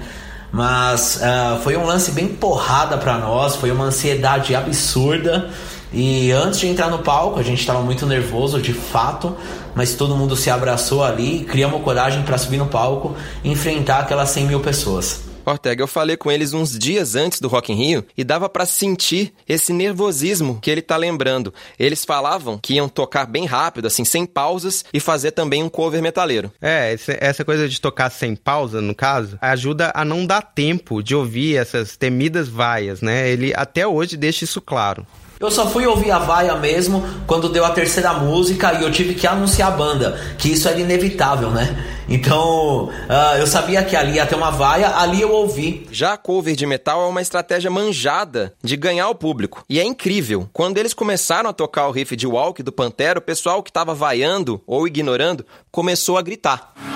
Mas 0.51 1.17
uh, 1.17 1.62
foi 1.62 1.77
um 1.77 1.86
lance 1.86 2.12
bem 2.12 2.27
porrada 2.27 2.98
para 2.98 3.17
nós, 3.17 3.55
foi 3.55 3.72
uma 3.72 3.86
ansiedade 3.86 4.53
absurda. 4.53 5.50
E 5.93 6.31
antes 6.31 6.60
de 6.60 6.67
entrar 6.67 6.89
no 6.89 7.00
palco, 7.00 7.39
a 7.39 7.43
gente 7.43 7.60
estava 7.60 7.81
muito 7.81 8.05
nervoso, 8.05 8.62
de 8.62 8.74
fato, 8.74 9.36
mas 9.75 9.93
todo 9.93 10.15
mundo 10.15 10.38
se 10.38 10.50
abraçou 10.50 11.03
ali, 11.03 11.43
criamos 11.43 11.81
coragem 11.84 12.24
para 12.24 12.38
subir 12.38 12.58
no 12.58 12.67
palco 12.67 13.15
e 13.43 13.51
enfrentar 13.51 14.00
aquelas 14.00 14.29
100 14.29 14.46
mil 14.46 14.60
pessoas. 14.62 15.30
Ortega, 15.45 15.81
eu 15.81 15.88
falei 15.88 16.15
com 16.15 16.31
eles 16.31 16.53
uns 16.53 16.77
dias 16.77 17.15
antes 17.15 17.39
do 17.39 17.48
Rock 17.48 17.71
in 17.71 17.75
Rio 17.75 18.05
e 18.17 18.24
dava 18.24 18.48
para 18.48 18.65
sentir 18.65 19.33
esse 19.48 19.74
nervosismo 19.74 20.60
que 20.62 20.69
ele 20.69 20.81
tá 20.81 20.98
lembrando. 20.98 21.53
Eles 21.79 22.05
falavam 22.05 22.60
que 22.62 22.75
iam 22.75 22.88
tocar 22.88 23.25
bem 23.25 23.45
rápido, 23.45 23.88
assim, 23.88 24.05
sem 24.05 24.25
pausas 24.25 24.86
e 24.93 25.00
fazer 25.00 25.31
também 25.31 25.63
um 25.63 25.69
cover 25.69 26.01
metaleiro. 26.01 26.51
É, 26.62 26.95
essa 27.19 27.43
coisa 27.43 27.67
de 27.67 27.81
tocar 27.81 28.10
sem 28.10 28.36
pausa, 28.36 28.81
no 28.81 28.93
caso, 28.93 29.38
ajuda 29.41 29.91
a 29.95 30.05
não 30.05 30.25
dar 30.25 30.41
tempo 30.41 31.01
de 31.01 31.15
ouvir 31.15 31.55
essas 31.57 31.98
temidas 31.98 32.48
vaias, 32.48 33.01
né? 33.01 33.29
Ele 33.29 33.53
até 33.55 33.86
hoje 33.88 34.17
deixa 34.17 34.43
isso 34.43 34.62
claro. 34.62 35.05
Eu 35.41 35.50
só 35.50 35.67
fui 35.67 35.88
ouvir 35.88 36.12
a 36.12 36.19
vaia 36.19 36.55
mesmo 36.55 37.03
quando 37.25 37.50
deu 37.50 37.65
a 37.65 37.71
terceira 37.71 38.13
música 38.13 38.74
e 38.74 38.83
eu 38.83 38.91
tive 38.91 39.15
que 39.15 39.25
anunciar 39.25 39.69
a 39.69 39.75
banda, 39.75 40.36
que 40.38 40.51
isso 40.51 40.69
era 40.69 40.79
inevitável, 40.79 41.50
né? 41.50 41.83
Então, 42.07 42.89
uh, 42.89 43.38
eu 43.39 43.48
sabia 43.48 43.83
que 43.83 43.95
ali 43.95 44.17
ia 44.17 44.25
ter 44.27 44.36
uma 44.36 44.51
vaia, 44.51 44.95
ali 44.98 45.19
eu 45.19 45.31
ouvi. 45.31 45.88
Já 45.91 46.13
a 46.13 46.17
cover 46.17 46.55
de 46.55 46.67
metal 46.67 47.01
é 47.01 47.07
uma 47.07 47.24
estratégia 47.24 47.71
manjada 47.71 48.53
de 48.63 48.77
ganhar 48.77 49.10
o 49.10 49.15
público. 49.15 49.63
E 49.67 49.79
é 49.79 49.83
incrível. 49.83 50.48
Quando 50.53 50.77
eles 50.77 50.93
começaram 50.93 51.50
a 51.50 51.53
tocar 51.53 51.88
o 51.88 51.91
riff 51.91 52.15
de 52.15 52.27
Walk 52.27 52.62
do 52.62 52.71
Pantera, 52.71 53.17
o 53.17 53.21
pessoal 53.21 53.63
que 53.63 53.71
estava 53.71 53.95
vaiando 53.95 54.62
ou 54.67 54.88
ignorando 54.88 55.43
começou 55.71 56.19
a 56.19 56.21
gritar. 56.21 56.90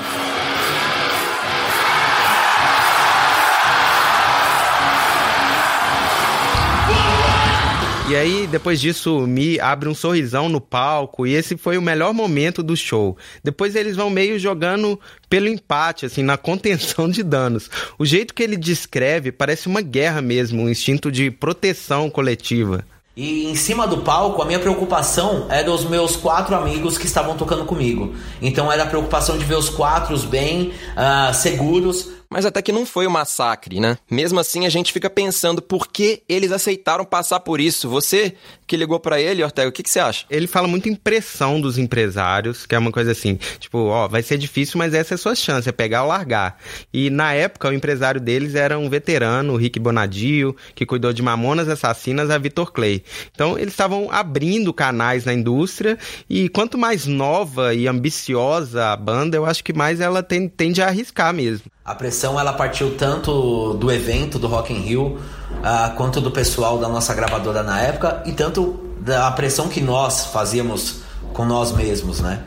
E 8.07 8.15
aí, 8.15 8.45
depois 8.45 8.79
disso, 8.79 9.21
Mi 9.21 9.59
abre 9.59 9.89
um 9.89 9.95
sorrisão 9.95 10.47
no 10.47 10.62
palco 10.62 11.25
e 11.25 11.33
esse 11.33 11.57
foi 11.57 11.75
o 11.75 11.81
melhor 11.81 12.13
momento 12.13 12.62
do 12.62 12.77
show. 12.77 13.17
Depois 13.43 13.75
eles 13.75 13.95
vão 13.95 14.12
meio 14.12 14.38
jogando 14.38 15.00
pelo 15.27 15.47
empate, 15.47 16.05
assim, 16.05 16.21
na 16.21 16.38
contenção 16.38 17.09
de 17.09 17.24
danos. 17.24 17.67
O 17.97 18.05
jeito 18.05 18.35
que 18.35 18.43
ele 18.43 18.57
descreve 18.57 19.31
parece 19.31 19.67
uma 19.67 19.81
guerra 19.81 20.21
mesmo, 20.21 20.62
um 20.62 20.69
instinto 20.69 21.12
de 21.12 21.31
proteção 21.31 22.07
coletiva. 22.07 22.85
E 23.17 23.45
em 23.45 23.55
cima 23.55 23.88
do 23.88 24.00
palco, 24.00 24.41
a 24.41 24.45
minha 24.45 24.59
preocupação 24.59 25.47
era 25.50 25.71
os 25.71 25.85
meus 25.85 26.15
quatro 26.15 26.53
amigos 26.53 26.97
que 26.97 27.05
estavam 27.05 27.35
tocando 27.35 27.65
comigo. 27.65 28.13
Então 28.41 28.71
era 28.71 28.83
a 28.83 28.88
preocupação 28.88 29.38
de 29.38 29.45
ver 29.45 29.55
os 29.55 29.69
quatro 29.69 30.17
bem 30.27 30.74
uh, 30.97 31.33
seguros, 31.33 32.09
mas 32.29 32.46
até 32.46 32.62
que 32.62 32.72
não 32.72 32.86
foi 32.86 33.08
um 33.08 33.12
massacre, 33.12 33.79
né? 33.79 33.98
Mesmo 34.10 34.39
assim, 34.39 34.65
a 34.65 34.70
gente 34.70 34.91
fica 34.91 35.10
pensando 35.10 35.62
por 35.62 35.88
que 35.88 36.24
eles 36.27 36.51
aceitaram 36.51 37.05
passar 37.05 37.39
por 37.39 37.60
isso. 37.60 37.89
Você 37.89 38.36
que 38.67 38.75
ligou 38.75 39.00
para 39.00 39.22
ele, 39.22 39.44
Ortega, 39.44 39.70
o 39.70 39.72
que, 39.72 39.84
que 39.84 39.89
você 39.89 40.00
acha? 40.00 40.25
Ele 40.29 40.48
fala 40.48 40.67
muito 40.67 40.89
em 40.89 40.96
pressão 40.96 41.62
dos 41.62 41.77
empresários, 41.77 42.65
que 42.65 42.74
é 42.74 42.79
uma 42.79 42.91
coisa 42.91 43.12
assim, 43.12 43.38
tipo, 43.60 43.77
ó, 43.77 44.08
vai 44.08 44.24
ser 44.24 44.38
difícil, 44.38 44.77
mas 44.77 44.94
essa 44.94 45.13
é 45.13 45.15
a 45.15 45.17
sua 45.17 45.36
chance, 45.36 45.70
é 45.70 45.72
pegar 45.72 46.03
ou 46.03 46.10
largar. 46.10 46.60
E 46.91 47.10
na 47.10 47.34
época, 47.34 47.70
o 47.70 47.74
empresário 47.74 48.20
deles 48.20 48.55
era 48.55 48.77
um 48.77 48.89
veterano, 48.89 49.53
o 49.53 49.58
Rick 49.58 49.79
Bonadio, 49.79 50.55
que 50.74 50.86
cuidou 50.86 51.13
de 51.13 51.22
Mamonas 51.22 51.70
Assassinas 51.70 52.29
a 52.29 52.38
Vitor 52.38 52.72
Clay. 52.72 53.03
Então, 53.32 53.58
eles 53.58 53.74
estavam 53.74 54.10
abrindo 54.12 54.74
canais 54.74 55.25
na 55.25 55.34
indústria 55.34 55.98
e 56.29 56.50
quanto 56.50 56.77
mais 56.77 57.05
nova 57.05 57.74
e 57.74 57.88
ambiciosa 57.88 58.88
a 58.88 58.98
banda, 58.98 59.38
eu 59.38 59.46
acho 59.46 59.63
que 59.63 59.74
mais 59.74 60.00
ela 60.00 60.24
tende 60.24 60.82
a 60.82 60.88
arriscar 60.88 61.34
mesmo. 61.34 61.75
A 61.85 61.93
pressão 61.93 62.39
ela 62.39 62.51
partiu 62.51 62.97
tanto 62.97 63.75
do 63.75 63.91
evento 63.91 64.39
do 64.39 64.47
Rock 64.47 64.73
in 64.73 64.79
Rio 64.79 65.05
uh, 65.05 65.95
quanto 65.95 66.19
do 66.19 66.31
pessoal 66.31 66.79
da 66.79 66.89
nossa 66.89 67.13
gravadora 67.13 67.61
na 67.61 67.79
época 67.79 68.23
e 68.25 68.31
tanto 68.31 68.79
da 68.99 69.29
pressão 69.29 69.69
que 69.69 69.79
nós 69.81 70.25
fazíamos 70.25 71.01
com 71.31 71.45
nós 71.45 71.71
mesmos, 71.71 72.21
né? 72.21 72.41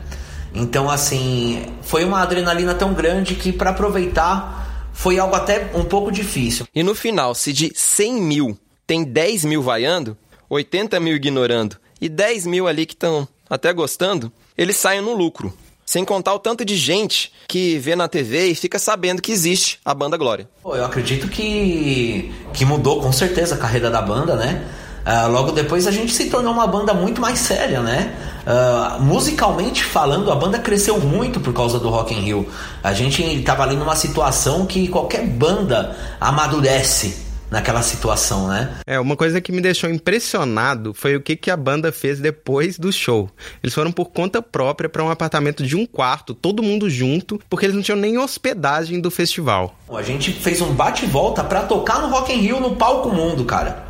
Então 0.53 0.89
assim 0.89 1.65
foi 1.81 2.03
uma 2.03 2.21
adrenalina 2.21 2.73
tão 2.73 2.93
grande 2.93 3.35
que 3.35 3.53
para 3.53 3.69
aproveitar 3.69 4.89
foi 4.91 5.17
algo 5.17 5.33
até 5.33 5.71
um 5.73 5.85
pouco 5.85 6.11
difícil. 6.11 6.67
E 6.75 6.83
no 6.83 6.93
final, 6.93 7.33
se 7.33 7.53
de 7.53 7.71
100 7.73 8.21
mil 8.21 8.59
tem 8.85 9.05
10 9.05 9.45
mil 9.45 9.63
vaiando, 9.63 10.17
80 10.49 10.99
mil 10.99 11.15
ignorando 11.15 11.77
e 12.01 12.09
10 12.09 12.45
mil 12.45 12.67
ali 12.67 12.85
que 12.85 12.93
estão 12.93 13.25
até 13.49 13.71
gostando, 13.71 14.29
eles 14.57 14.75
saem 14.75 14.99
no 14.99 15.13
lucro. 15.13 15.53
Sem 15.89 16.05
contar 16.05 16.35
o 16.35 16.37
tanto 16.37 16.63
de 16.63 16.77
gente 16.77 17.33
que 17.47 17.79
vê 17.79 17.95
na 17.95 18.07
TV 18.07 18.45
e 18.45 18.53
fica 18.53 18.77
sabendo 18.77 19.23
que 19.23 19.31
existe 19.31 19.79
a 19.83 19.91
banda 19.91 20.17
Glória. 20.17 20.47
Eu 20.63 20.85
acredito 20.85 21.27
que, 21.27 22.31
que 22.53 22.63
mudou 22.63 23.01
com 23.01 23.11
certeza 23.11 23.55
a 23.55 23.57
carreira 23.57 23.89
da 23.89 23.99
banda, 23.99 24.35
né? 24.35 24.67
Uh, 25.03 25.31
logo 25.31 25.51
depois 25.51 25.87
a 25.87 25.91
gente 25.91 26.13
se 26.13 26.29
tornou 26.29 26.53
uma 26.53 26.67
banda 26.67 26.93
muito 26.93 27.19
mais 27.19 27.39
séria, 27.39 27.81
né? 27.81 28.15
Uh, 28.45 29.01
musicalmente 29.01 29.83
falando, 29.83 30.31
a 30.31 30.35
banda 30.35 30.59
cresceu 30.59 30.99
muito 30.99 31.39
por 31.39 31.53
causa 31.55 31.79
do 31.79 31.89
Rock 31.89 32.13
in 32.13 32.19
Rio. 32.19 32.47
A 32.83 32.93
gente 32.93 33.23
estava 33.23 33.63
ali 33.63 33.75
numa 33.75 33.95
situação 33.95 34.67
que 34.67 34.89
qualquer 34.89 35.25
banda 35.25 35.97
amadurece 36.21 37.28
naquela 37.49 37.81
situação, 37.81 38.47
né? 38.47 38.77
É, 38.85 38.99
uma 38.99 39.15
coisa 39.15 39.41
que 39.41 39.51
me 39.51 39.61
deixou 39.61 39.89
impressionado 39.89 40.93
foi 40.93 41.15
o 41.15 41.21
que, 41.21 41.35
que 41.35 41.51
a 41.51 41.57
banda 41.57 41.91
fez 41.91 42.19
depois 42.19 42.77
do 42.77 42.91
show. 42.91 43.29
Eles 43.63 43.73
foram 43.73 43.91
por 43.91 44.05
conta 44.11 44.41
própria 44.41 44.89
para 44.89 45.03
um 45.03 45.09
apartamento 45.09 45.63
de 45.63 45.75
um 45.75 45.85
quarto, 45.85 46.33
todo 46.33 46.63
mundo 46.63 46.89
junto, 46.89 47.39
porque 47.49 47.65
eles 47.65 47.75
não 47.75 47.81
tinham 47.81 47.97
nem 47.97 48.17
hospedagem 48.17 48.99
do 48.99 49.11
festival. 49.11 49.75
A 49.91 50.01
gente 50.01 50.31
fez 50.31 50.61
um 50.61 50.73
bate 50.73 51.05
volta 51.05 51.43
para 51.43 51.63
tocar 51.63 52.01
no 52.01 52.09
Rock 52.09 52.31
in 52.31 52.41
Rio 52.41 52.59
no 52.59 52.75
palco 52.75 53.09
mundo, 53.09 53.43
cara 53.45 53.88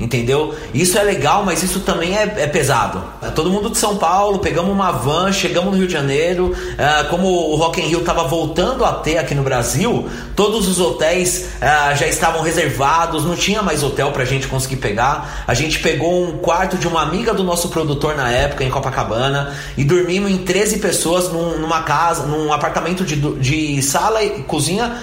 entendeu? 0.00 0.54
Isso 0.72 0.98
é 0.98 1.02
legal, 1.02 1.44
mas 1.44 1.62
isso 1.62 1.80
também 1.80 2.16
é, 2.16 2.22
é, 2.22 2.46
pesado. 2.46 3.04
É 3.22 3.28
todo 3.28 3.50
mundo 3.50 3.68
de 3.68 3.76
São 3.76 3.98
Paulo, 3.98 4.38
pegamos 4.38 4.72
uma 4.72 4.90
van, 4.90 5.30
chegamos 5.30 5.70
no 5.70 5.76
Rio 5.76 5.86
de 5.86 5.92
Janeiro, 5.92 6.56
é, 6.78 7.04
como 7.04 7.28
o 7.28 7.54
Rock 7.56 7.80
in 7.80 7.84
Rio 7.84 8.00
estava 8.00 8.24
voltando 8.24 8.84
a 8.84 8.92
ter 8.94 9.18
aqui 9.18 9.34
no 9.34 9.42
Brasil, 9.42 10.08
todos 10.34 10.66
os 10.66 10.80
hotéis 10.80 11.50
é, 11.60 11.94
já 11.94 12.06
estavam 12.06 12.40
reservados, 12.40 13.24
não 13.24 13.36
tinha 13.36 13.62
mais 13.62 13.82
hotel 13.82 14.10
pra 14.10 14.24
gente 14.24 14.48
conseguir 14.48 14.76
pegar. 14.76 15.44
A 15.46 15.52
gente 15.52 15.78
pegou 15.80 16.24
um 16.24 16.38
quarto 16.38 16.78
de 16.78 16.88
uma 16.88 17.02
amiga 17.02 17.34
do 17.34 17.44
nosso 17.44 17.68
produtor 17.68 18.16
na 18.16 18.30
época, 18.30 18.64
em 18.64 18.70
Copacabana, 18.70 19.54
e 19.76 19.84
dormimos 19.84 20.30
em 20.30 20.38
13 20.38 20.78
pessoas 20.78 21.30
num, 21.30 21.58
numa 21.58 21.82
casa, 21.82 22.24
num 22.24 22.52
apartamento 22.52 23.04
de, 23.04 23.16
de 23.16 23.82
sala 23.82 24.22
e 24.22 24.42
cozinha, 24.44 24.96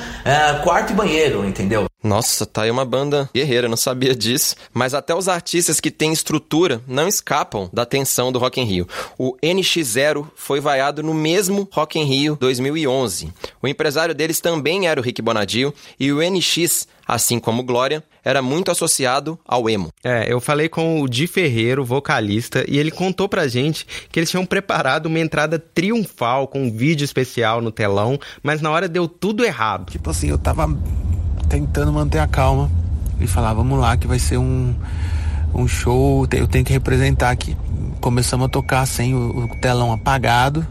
quarto 0.64 0.92
e 0.92 0.96
banheiro, 0.96 1.46
entendeu? 1.46 1.88
Nossa, 2.04 2.46
tá 2.46 2.62
aí 2.62 2.72
uma 2.72 2.86
banda 2.86 3.30
guerreira, 3.34 3.68
não 3.68 3.76
sabia 3.76 4.16
disso. 4.16 4.56
Mas 4.74 4.87
até 4.94 5.14
os 5.16 5.28
artistas 5.28 5.80
que 5.80 5.92
têm 5.92 6.12
estrutura 6.12 6.82
não 6.88 7.08
escapam 7.08 7.70
da 7.72 7.84
atenção 7.84 8.32
do 8.32 8.40
Rock 8.40 8.60
in 8.60 8.66
Rio. 8.66 8.88
O 9.18 9.36
NX0 9.42 10.28
foi 10.36 10.60
vaiado 10.60 11.02
no 11.02 11.14
mesmo 11.14 11.68
Rock 11.72 12.00
in 12.00 12.04
Rio 12.04 12.38
2011. 12.40 13.32
O 13.62 13.68
empresário 13.68 14.14
deles 14.14 14.40
também 14.40 14.88
era 14.88 15.00
o 15.00 15.04
Rick 15.04 15.22
Bonadio 15.22 15.74
e 16.00 16.12
o 16.12 16.20
NX, 16.22 16.88
assim 17.08 17.40
como 17.40 17.64
Glória, 17.64 18.04
era 18.24 18.42
muito 18.42 18.70
associado 18.70 19.40
ao 19.46 19.70
emo. 19.70 19.90
É, 20.04 20.32
eu 20.32 20.42
falei 20.42 20.68
com 20.68 21.02
o 21.02 21.08
Di 21.08 21.28
Ferreiro, 21.28 21.86
vocalista, 21.86 22.66
e 22.68 22.78
ele 22.78 22.92
contou 22.92 23.30
pra 23.30 23.48
gente 23.48 23.88
que 24.12 24.20
eles 24.20 24.30
tinham 24.30 24.46
preparado 24.46 25.06
uma 25.06 25.20
entrada 25.20 25.58
triunfal 25.58 26.48
com 26.48 26.64
um 26.64 26.72
vídeo 26.72 27.06
especial 27.06 27.62
no 27.62 27.72
telão, 27.72 28.20
mas 28.44 28.62
na 28.62 28.70
hora 28.70 28.90
deu 28.90 29.08
tudo 29.08 29.46
errado. 29.46 29.90
Tipo 29.90 30.10
assim, 30.10 30.30
eu 30.30 30.38
tava 30.38 30.68
tentando 31.48 31.94
manter 31.94 32.20
a 32.20 32.28
calma 32.28 32.70
e 33.20 33.28
falar, 33.28 33.54
vamos 33.54 33.80
lá, 33.80 33.98
que 33.98 34.08
vai 34.08 34.20
ser 34.20 34.38
um, 34.38 34.74
um 35.54 35.68
show, 35.68 36.28
eu 36.32 36.48
tenho 36.48 36.64
que 36.64 36.74
representar 36.74 37.32
aqui. 37.32 37.58
Começamos 38.00 38.46
a 38.46 38.50
tocar 38.50 38.86
sem 38.86 39.16
o, 39.16 39.50
telão 39.62 39.92
apagado 39.92 40.66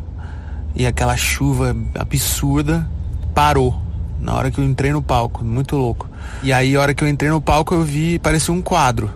e 0.75 0.87
aquela 0.87 1.17
chuva 1.17 1.77
absurda 1.95 2.89
parou 3.35 3.87
na 4.21 4.35
hora 4.35 4.51
que 4.51 4.59
eu 4.59 4.65
entrei 4.65 4.93
no 4.93 5.03
palco, 5.03 5.45
muito 5.45 5.77
louco. 5.77 6.09
E 6.43 6.53
aí, 6.53 6.75
a 6.75 6.81
hora 6.81 6.95
que 6.95 7.05
eu 7.05 7.09
entrei 7.09 7.31
no 7.31 7.41
palco, 7.41 7.75
eu 7.75 7.83
vi, 7.83 8.19
parecia 8.19 8.53
um 8.53 8.63
quadro, 8.63 9.11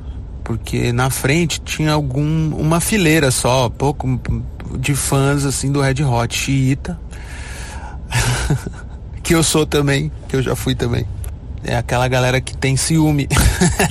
porque 0.44 0.92
na 0.92 1.10
frente 1.10 1.60
tinha 1.60 1.92
algum 1.92 2.54
uma 2.54 2.80
fileira 2.80 3.30
só, 3.30 3.68
pouco 3.68 4.20
de 4.78 4.94
fãs 4.94 5.44
assim 5.44 5.72
do 5.72 5.80
Red 5.80 6.02
Hot, 6.04 6.34
xiita. 6.34 7.00
que 9.22 9.34
eu 9.34 9.42
sou 9.42 9.66
também, 9.66 10.10
que 10.28 10.36
eu 10.36 10.42
já 10.42 10.54
fui 10.54 10.74
também. 10.74 11.06
É 11.64 11.76
aquela 11.76 12.08
galera 12.08 12.40
que 12.40 12.56
tem 12.56 12.76
ciúme 12.76 13.28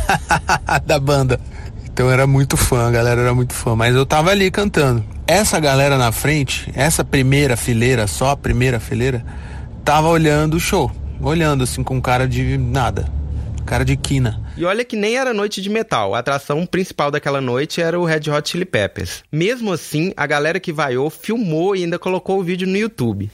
da 0.85 0.99
banda. 0.99 1.39
Então 1.85 2.09
era 2.09 2.25
muito 2.25 2.55
fã, 2.55 2.87
a 2.87 2.91
galera 2.91 3.21
era 3.21 3.33
muito 3.33 3.53
fã, 3.53 3.75
mas 3.75 3.93
eu 3.93 4.05
tava 4.05 4.31
ali 4.31 4.49
cantando. 4.49 5.03
Essa 5.27 5.59
galera 5.59 5.97
na 5.97 6.11
frente, 6.11 6.71
essa 6.73 7.03
primeira 7.03 7.57
fileira, 7.57 8.07
só 8.07 8.31
a 8.31 8.37
primeira 8.37 8.79
fileira, 8.79 9.23
tava 9.83 10.07
olhando 10.07 10.55
o 10.55 10.59
show. 10.59 10.91
Olhando 11.21 11.65
assim 11.65 11.83
com 11.83 12.01
cara 12.01 12.27
de 12.27 12.57
nada. 12.57 13.11
Cara 13.65 13.83
de 13.83 13.97
quina. 13.97 14.41
E 14.55 14.63
olha 14.63 14.83
que 14.83 14.95
nem 14.95 15.17
era 15.17 15.33
noite 15.33 15.61
de 15.61 15.69
metal. 15.69 16.15
A 16.15 16.19
atração 16.19 16.65
principal 16.65 17.11
daquela 17.11 17.41
noite 17.41 17.81
era 17.81 17.99
o 17.99 18.05
Red 18.05 18.31
Hot 18.31 18.49
Chili 18.49 18.65
Peppers. 18.65 19.23
Mesmo 19.31 19.71
assim, 19.71 20.13
a 20.17 20.25
galera 20.25 20.59
que 20.59 20.73
vaiou 20.73 21.09
filmou 21.09 21.75
e 21.75 21.83
ainda 21.83 21.99
colocou 21.99 22.39
o 22.39 22.43
vídeo 22.43 22.67
no 22.67 22.77
YouTube. 22.77 23.29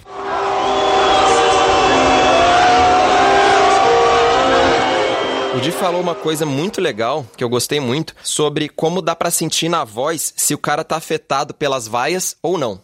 O 5.56 5.60
Di 5.62 5.72
falou 5.72 6.02
uma 6.02 6.14
coisa 6.14 6.46
muito 6.46 6.82
legal, 6.82 7.26
que 7.38 7.42
eu 7.42 7.48
gostei 7.48 7.80
muito, 7.80 8.14
sobre 8.22 8.68
como 8.68 9.02
dá 9.02 9.16
para 9.16 9.32
sentir 9.32 9.70
na 9.70 9.86
voz 9.86 10.34
se 10.36 10.54
o 10.54 10.58
cara 10.58 10.84
tá 10.84 10.98
afetado 10.98 11.54
pelas 11.54 11.88
vaias 11.88 12.36
ou 12.44 12.58
não. 12.58 12.82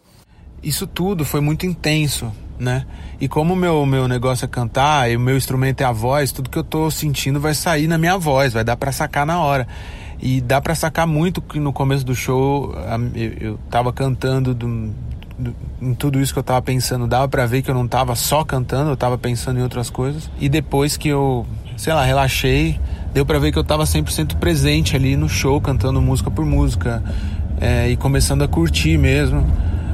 Isso 0.64 0.88
tudo 0.88 1.26
foi 1.26 1.42
muito 1.42 1.66
intenso, 1.66 2.32
né? 2.58 2.88
E 3.20 3.28
como 3.28 3.54
o 3.54 3.58
meu, 3.58 3.86
meu 3.86 4.08
negócio 4.08 4.46
é 4.46 4.48
cantar, 4.48 5.12
e 5.12 5.18
o 5.18 5.20
meu 5.20 5.36
instrumento 5.36 5.82
é 5.82 5.84
a 5.84 5.92
voz, 5.92 6.32
tudo 6.32 6.50
que 6.50 6.58
eu 6.58 6.64
tô 6.64 6.90
sentindo 6.90 7.42
vai 7.42 7.54
sair 7.54 7.88
na 7.88 7.98
minha 7.98 8.18
voz, 8.18 8.54
vai 8.54 8.64
dar 8.64 8.78
para 8.78 8.94
sacar 8.94 9.26
na 9.26 9.42
hora. 9.42 9.68
E 10.22 10.40
dá 10.40 10.62
para 10.62 10.74
sacar 10.74 11.06
muito 11.06 11.42
que 11.42 11.60
no 11.60 11.74
começo 11.74 12.06
do 12.06 12.16
show 12.16 12.74
eu, 13.42 13.60
tava 13.70 13.92
cantando 13.92 14.54
do, 14.54 14.68
do, 14.68 14.96
em 15.82 15.94
tudo 15.94 16.20
isso 16.20 16.34
que 16.34 16.40
eu 16.40 16.44
tava 16.44 16.62
pensando, 16.62 17.08
dava 17.08 17.28
para 17.28 17.46
ver 17.46 17.62
que 17.62 17.70
eu 17.70 17.76
não 17.76 17.88
tava 17.88 18.16
só 18.16 18.44
cantando, 18.44 18.92
eu 18.92 18.98
tava 18.98 19.18
pensando 19.18 19.60
em 19.60 19.64
outras 19.64 19.90
coisas. 19.90 20.30
E 20.40 20.48
depois 20.48 20.98
que 20.98 21.10
eu 21.10 21.46
sei 21.82 21.94
lá, 21.94 22.06
relaxei. 22.06 22.80
Deu 23.12 23.26
para 23.26 23.40
ver 23.40 23.52
que 23.52 23.58
eu 23.58 23.64
tava 23.64 23.84
100% 23.84 24.36
presente 24.36 24.96
ali 24.96 25.16
no 25.18 25.28
show, 25.28 25.60
cantando 25.60 26.00
música 26.00 26.30
por 26.30 26.46
música 26.46 27.04
é, 27.60 27.90
e 27.90 27.98
começando 27.98 28.44
a 28.44 28.48
curtir 28.48 29.00
mesmo 29.00 29.46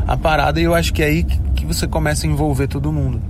a 0.05 0.17
parada. 0.17 0.59
E 0.59 0.65
eu 0.65 0.75
acho 0.75 0.93
que 0.93 1.01
é 1.01 1.05
aí 1.05 1.23
que 1.23 1.65
você 1.65 1.87
começa 1.87 2.27
a 2.27 2.29
envolver 2.29 2.67
todo 2.67 2.91
mundo. 2.91 3.21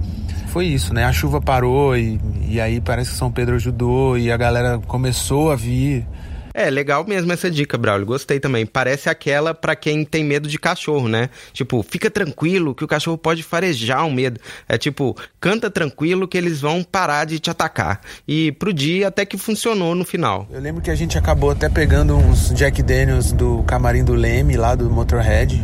Foi 0.48 0.66
isso, 0.66 0.92
né? 0.92 1.04
A 1.04 1.12
chuva 1.12 1.40
parou 1.40 1.96
e, 1.96 2.20
e 2.50 2.60
aí 2.60 2.82
parece 2.82 3.12
que 3.12 3.16
São 3.16 3.32
Pedro 3.32 3.56
ajudou 3.56 4.18
e 4.18 4.32
a 4.32 4.38
galera 4.38 4.80
começou 4.88 5.52
a 5.52 5.56
vir. 5.56 6.06
É, 6.58 6.72
legal 6.72 7.06
mesmo 7.08 7.32
essa 7.32 7.52
dica, 7.52 7.78
Braulio. 7.78 8.08
Gostei 8.08 8.40
também. 8.40 8.66
Parece 8.66 9.12
aquela 9.12 9.54
para 9.54 9.76
quem 9.76 10.04
tem 10.04 10.24
medo 10.24 10.50
de 10.50 10.58
cachorro, 10.58 11.08
né? 11.08 11.30
Tipo, 11.54 11.86
fica 11.88 12.10
tranquilo 12.10 12.74
que 12.74 12.84
o 12.84 12.88
cachorro 12.88 13.16
pode 13.16 13.44
farejar 13.44 14.08
o 14.08 14.12
medo. 14.12 14.40
É 14.68 14.76
tipo, 14.76 15.16
canta 15.40 15.70
tranquilo 15.70 16.28
que 16.28 16.36
eles 16.36 16.60
vão 16.60 16.82
parar 16.82 17.26
de 17.26 17.38
te 17.38 17.52
atacar. 17.52 18.02
E 18.28 18.52
pro 18.54 18.74
dia 18.74 19.10
até 19.10 19.24
que 19.24 19.38
funcionou 19.38 19.94
no 19.94 20.04
final. 20.04 20.48
Eu 20.52 20.60
lembro 20.60 20.82
que 20.82 20.90
a 20.90 20.96
gente 20.96 21.16
acabou 21.16 21.52
até 21.52 21.70
pegando 21.70 22.18
uns 22.18 22.52
Jack 22.56 22.82
Daniels 22.82 23.32
do 23.32 23.62
camarim 23.62 24.04
do 24.04 24.16
Leme, 24.16 24.58
lá 24.58 24.74
do 24.74 24.90
Motorhead. 24.90 25.64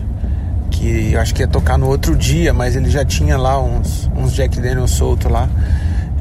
Que 0.69 1.13
eu 1.13 1.19
acho 1.19 1.33
que 1.33 1.41
ia 1.41 1.47
tocar 1.47 1.75
no 1.75 1.87
outro 1.87 2.15
dia, 2.15 2.53
mas 2.53 2.75
ele 2.75 2.91
já 2.91 3.03
tinha 3.03 3.35
lá 3.35 3.59
uns, 3.59 4.07
uns 4.15 4.31
Jack 4.31 4.61
Daniels 4.61 4.91
solto 4.91 5.27
lá. 5.27 5.49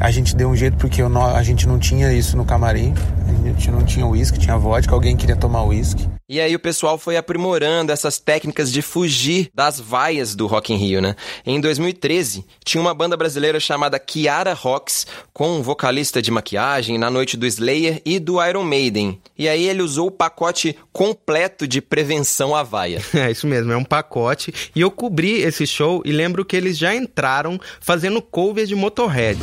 A 0.03 0.11
gente 0.11 0.35
deu 0.35 0.49
um 0.49 0.57
jeito 0.57 0.77
porque 0.79 1.01
a 1.01 1.43
gente 1.45 1.69
não 1.69 1.79
tinha 1.79 2.13
isso 2.13 2.37
no 2.37 2.45
camarim. 2.45 2.93
A 3.25 3.49
gente 3.49 3.71
não 3.71 3.85
tinha 3.85 4.05
uísque, 4.05 4.37
tinha 4.37 4.59
vodka, 4.59 4.93
alguém 4.93 5.17
queria 5.17 5.37
tomar 5.37 5.63
uísque. 5.63 6.09
E 6.29 6.41
aí 6.41 6.55
o 6.55 6.59
pessoal 6.59 6.97
foi 6.97 7.17
aprimorando 7.17 7.93
essas 7.93 8.19
técnicas 8.19 8.73
de 8.73 8.81
fugir 8.81 9.51
das 9.55 9.79
vaias 9.81 10.35
do 10.35 10.47
Rock 10.47 10.73
in 10.73 10.77
Rio, 10.77 11.01
né? 11.01 11.17
Em 11.45 11.61
2013, 11.61 12.45
tinha 12.65 12.81
uma 12.81 12.95
banda 12.95 13.17
brasileira 13.17 13.59
chamada 13.61 13.99
Kiara 13.99 14.55
Rocks, 14.55 15.07
com 15.33 15.59
um 15.59 15.63
vocalista 15.63 16.23
de 16.23 16.31
maquiagem 16.31 16.97
na 16.97 17.11
noite 17.11 17.37
do 17.37 17.47
Slayer 17.47 18.01
e 18.05 18.19
do 18.19 18.43
Iron 18.43 18.65
Maiden. 18.65 19.21
E 19.37 19.49
aí 19.49 19.69
ele 19.69 19.83
usou 19.83 20.09
o 20.09 20.11
pacote 20.11 20.77
completo 20.93 21.67
de 21.67 21.81
prevenção 21.81 22.55
à 22.55 22.63
vaia. 22.63 23.03
É 23.23 23.31
isso 23.31 23.47
mesmo, 23.47 23.71
é 23.71 23.77
um 23.77 23.85
pacote. 23.85 24.53
E 24.75 24.81
eu 24.81 24.91
cobri 24.91 25.43
esse 25.43 25.65
show 25.65 26.03
e 26.05 26.11
lembro 26.11 26.45
que 26.45 26.57
eles 26.57 26.77
já 26.77 26.93
entraram 26.95 27.61
fazendo 27.81 28.21
cover 28.21 28.67
de 28.67 28.75
Motorhead. 28.75 29.39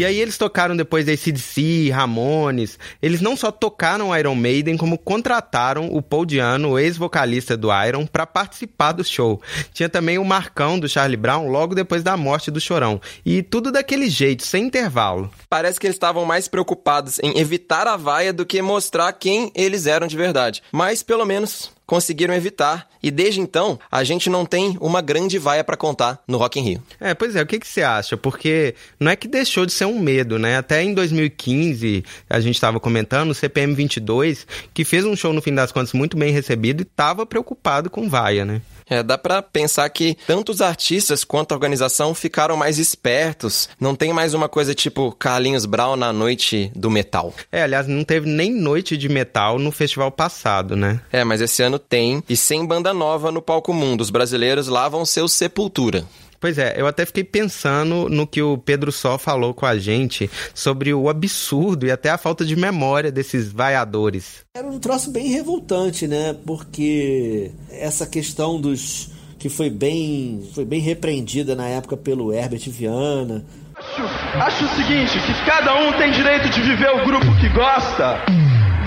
E 0.00 0.04
aí 0.06 0.18
eles 0.18 0.38
tocaram 0.38 0.74
depois 0.74 1.06
ACDC, 1.06 1.90
Ramones. 1.90 2.78
Eles 3.02 3.20
não 3.20 3.36
só 3.36 3.50
tocaram 3.50 4.16
Iron 4.16 4.34
Maiden, 4.34 4.78
como 4.78 4.96
contrataram 4.96 5.94
o 5.94 6.00
Paul 6.00 6.24
Diano, 6.24 6.78
ex-vocalista 6.78 7.54
do 7.54 7.68
Iron, 7.86 8.06
para 8.06 8.24
participar 8.26 8.92
do 8.92 9.04
show. 9.04 9.42
Tinha 9.74 9.90
também 9.90 10.16
o 10.16 10.24
Marcão 10.24 10.78
do 10.78 10.88
Charlie 10.88 11.18
Brown 11.18 11.48
logo 11.48 11.74
depois 11.74 12.02
da 12.02 12.16
morte 12.16 12.50
do 12.50 12.58
Chorão. 12.58 12.98
E 13.26 13.42
tudo 13.42 13.70
daquele 13.70 14.08
jeito, 14.08 14.42
sem 14.42 14.64
intervalo. 14.64 15.30
Parece 15.50 15.78
que 15.78 15.86
eles 15.86 15.96
estavam 15.96 16.24
mais 16.24 16.48
preocupados 16.48 17.18
em 17.22 17.38
evitar 17.38 17.86
a 17.86 17.98
vaia 17.98 18.32
do 18.32 18.46
que 18.46 18.62
mostrar 18.62 19.12
quem 19.12 19.52
eles 19.54 19.86
eram 19.86 20.06
de 20.06 20.16
verdade. 20.16 20.62
Mas 20.72 21.02
pelo 21.02 21.26
menos 21.26 21.70
conseguiram 21.90 22.32
evitar. 22.32 22.88
E 23.02 23.10
desde 23.10 23.40
então, 23.40 23.76
a 23.90 24.04
gente 24.04 24.30
não 24.30 24.46
tem 24.46 24.78
uma 24.80 25.00
grande 25.00 25.38
vaia 25.38 25.64
para 25.64 25.76
contar 25.76 26.22
no 26.28 26.38
Rock 26.38 26.60
in 26.60 26.62
Rio. 26.62 26.82
É, 27.00 27.14
pois 27.14 27.34
é, 27.34 27.42
o 27.42 27.46
que, 27.46 27.58
que 27.58 27.66
você 27.66 27.82
acha? 27.82 28.16
Porque 28.16 28.76
não 29.00 29.10
é 29.10 29.16
que 29.16 29.26
deixou 29.26 29.66
de 29.66 29.72
ser 29.72 29.86
um 29.86 29.98
medo, 29.98 30.38
né? 30.38 30.56
Até 30.56 30.84
em 30.84 30.94
2015, 30.94 32.04
a 32.28 32.38
gente 32.38 32.54
estava 32.54 32.78
comentando, 32.78 33.30
o 33.30 33.34
CPM 33.34 33.74
22, 33.74 34.46
que 34.72 34.84
fez 34.84 35.04
um 35.04 35.16
show 35.16 35.32
no 35.32 35.42
fim 35.42 35.52
das 35.52 35.72
contas 35.72 35.92
muito 35.92 36.16
bem 36.16 36.32
recebido 36.32 36.82
e 36.82 36.82
estava 36.82 37.26
preocupado 37.26 37.90
com 37.90 38.08
vaia, 38.08 38.44
né? 38.44 38.62
É, 38.90 39.02
dá 39.04 39.16
para 39.16 39.40
pensar 39.40 39.88
que 39.88 40.16
tanto 40.26 40.50
os 40.50 40.60
artistas 40.60 41.22
quanto 41.22 41.52
a 41.52 41.54
organização 41.54 42.12
ficaram 42.12 42.56
mais 42.56 42.78
espertos. 42.78 43.68
Não 43.80 43.94
tem 43.94 44.12
mais 44.12 44.34
uma 44.34 44.48
coisa 44.48 44.74
tipo 44.74 45.12
Carlinhos 45.12 45.64
Brown 45.64 45.94
na 45.94 46.12
noite 46.12 46.72
do 46.74 46.90
metal. 46.90 47.32
É, 47.52 47.62
aliás, 47.62 47.86
não 47.86 48.02
teve 48.02 48.28
nem 48.28 48.52
noite 48.52 48.96
de 48.96 49.08
metal 49.08 49.58
no 49.58 49.70
festival 49.70 50.10
passado, 50.10 50.74
né? 50.74 51.00
É, 51.12 51.22
mas 51.22 51.40
esse 51.40 51.62
ano 51.62 51.78
tem. 51.78 52.22
E 52.28 52.36
sem 52.36 52.66
banda 52.66 52.92
nova 52.92 53.30
no 53.30 53.40
palco 53.40 53.72
mundo. 53.72 54.00
Os 54.00 54.10
brasileiros 54.10 54.66
lá 54.66 54.88
vão 54.88 55.06
ser 55.06 55.22
o 55.22 55.28
Sepultura. 55.28 56.04
Pois 56.40 56.56
é, 56.56 56.74
eu 56.76 56.86
até 56.86 57.04
fiquei 57.04 57.22
pensando 57.22 58.08
no 58.08 58.26
que 58.26 58.40
o 58.40 58.56
Pedro 58.56 58.90
Só 58.90 59.18
falou 59.18 59.52
com 59.52 59.66
a 59.66 59.78
gente 59.78 60.30
sobre 60.54 60.94
o 60.94 61.10
absurdo 61.10 61.86
e 61.86 61.90
até 61.90 62.08
a 62.08 62.16
falta 62.16 62.46
de 62.46 62.56
memória 62.56 63.12
desses 63.12 63.52
vaiadores. 63.52 64.42
Era 64.56 64.66
um 64.66 64.78
troço 64.78 65.10
bem 65.10 65.28
revoltante, 65.28 66.08
né? 66.08 66.34
Porque 66.46 67.50
essa 67.70 68.06
questão 68.06 68.58
dos 68.58 69.10
que 69.38 69.48
foi 69.48 69.70
bem, 69.70 70.48
foi 70.54 70.64
bem 70.64 70.80
repreendida 70.80 71.54
na 71.54 71.66
época 71.66 71.96
pelo 71.96 72.32
Herbert 72.32 72.68
Viana. 72.68 73.44
Acho, 73.74 74.02
acho 74.36 74.64
o 74.64 74.68
seguinte, 74.76 75.18
que 75.18 75.46
cada 75.46 75.74
um 75.74 75.92
tem 75.94 76.12
direito 76.12 76.48
de 76.50 76.60
viver 76.60 76.90
o 76.90 77.04
grupo 77.04 77.26
que 77.40 77.48
gosta. 77.48 78.20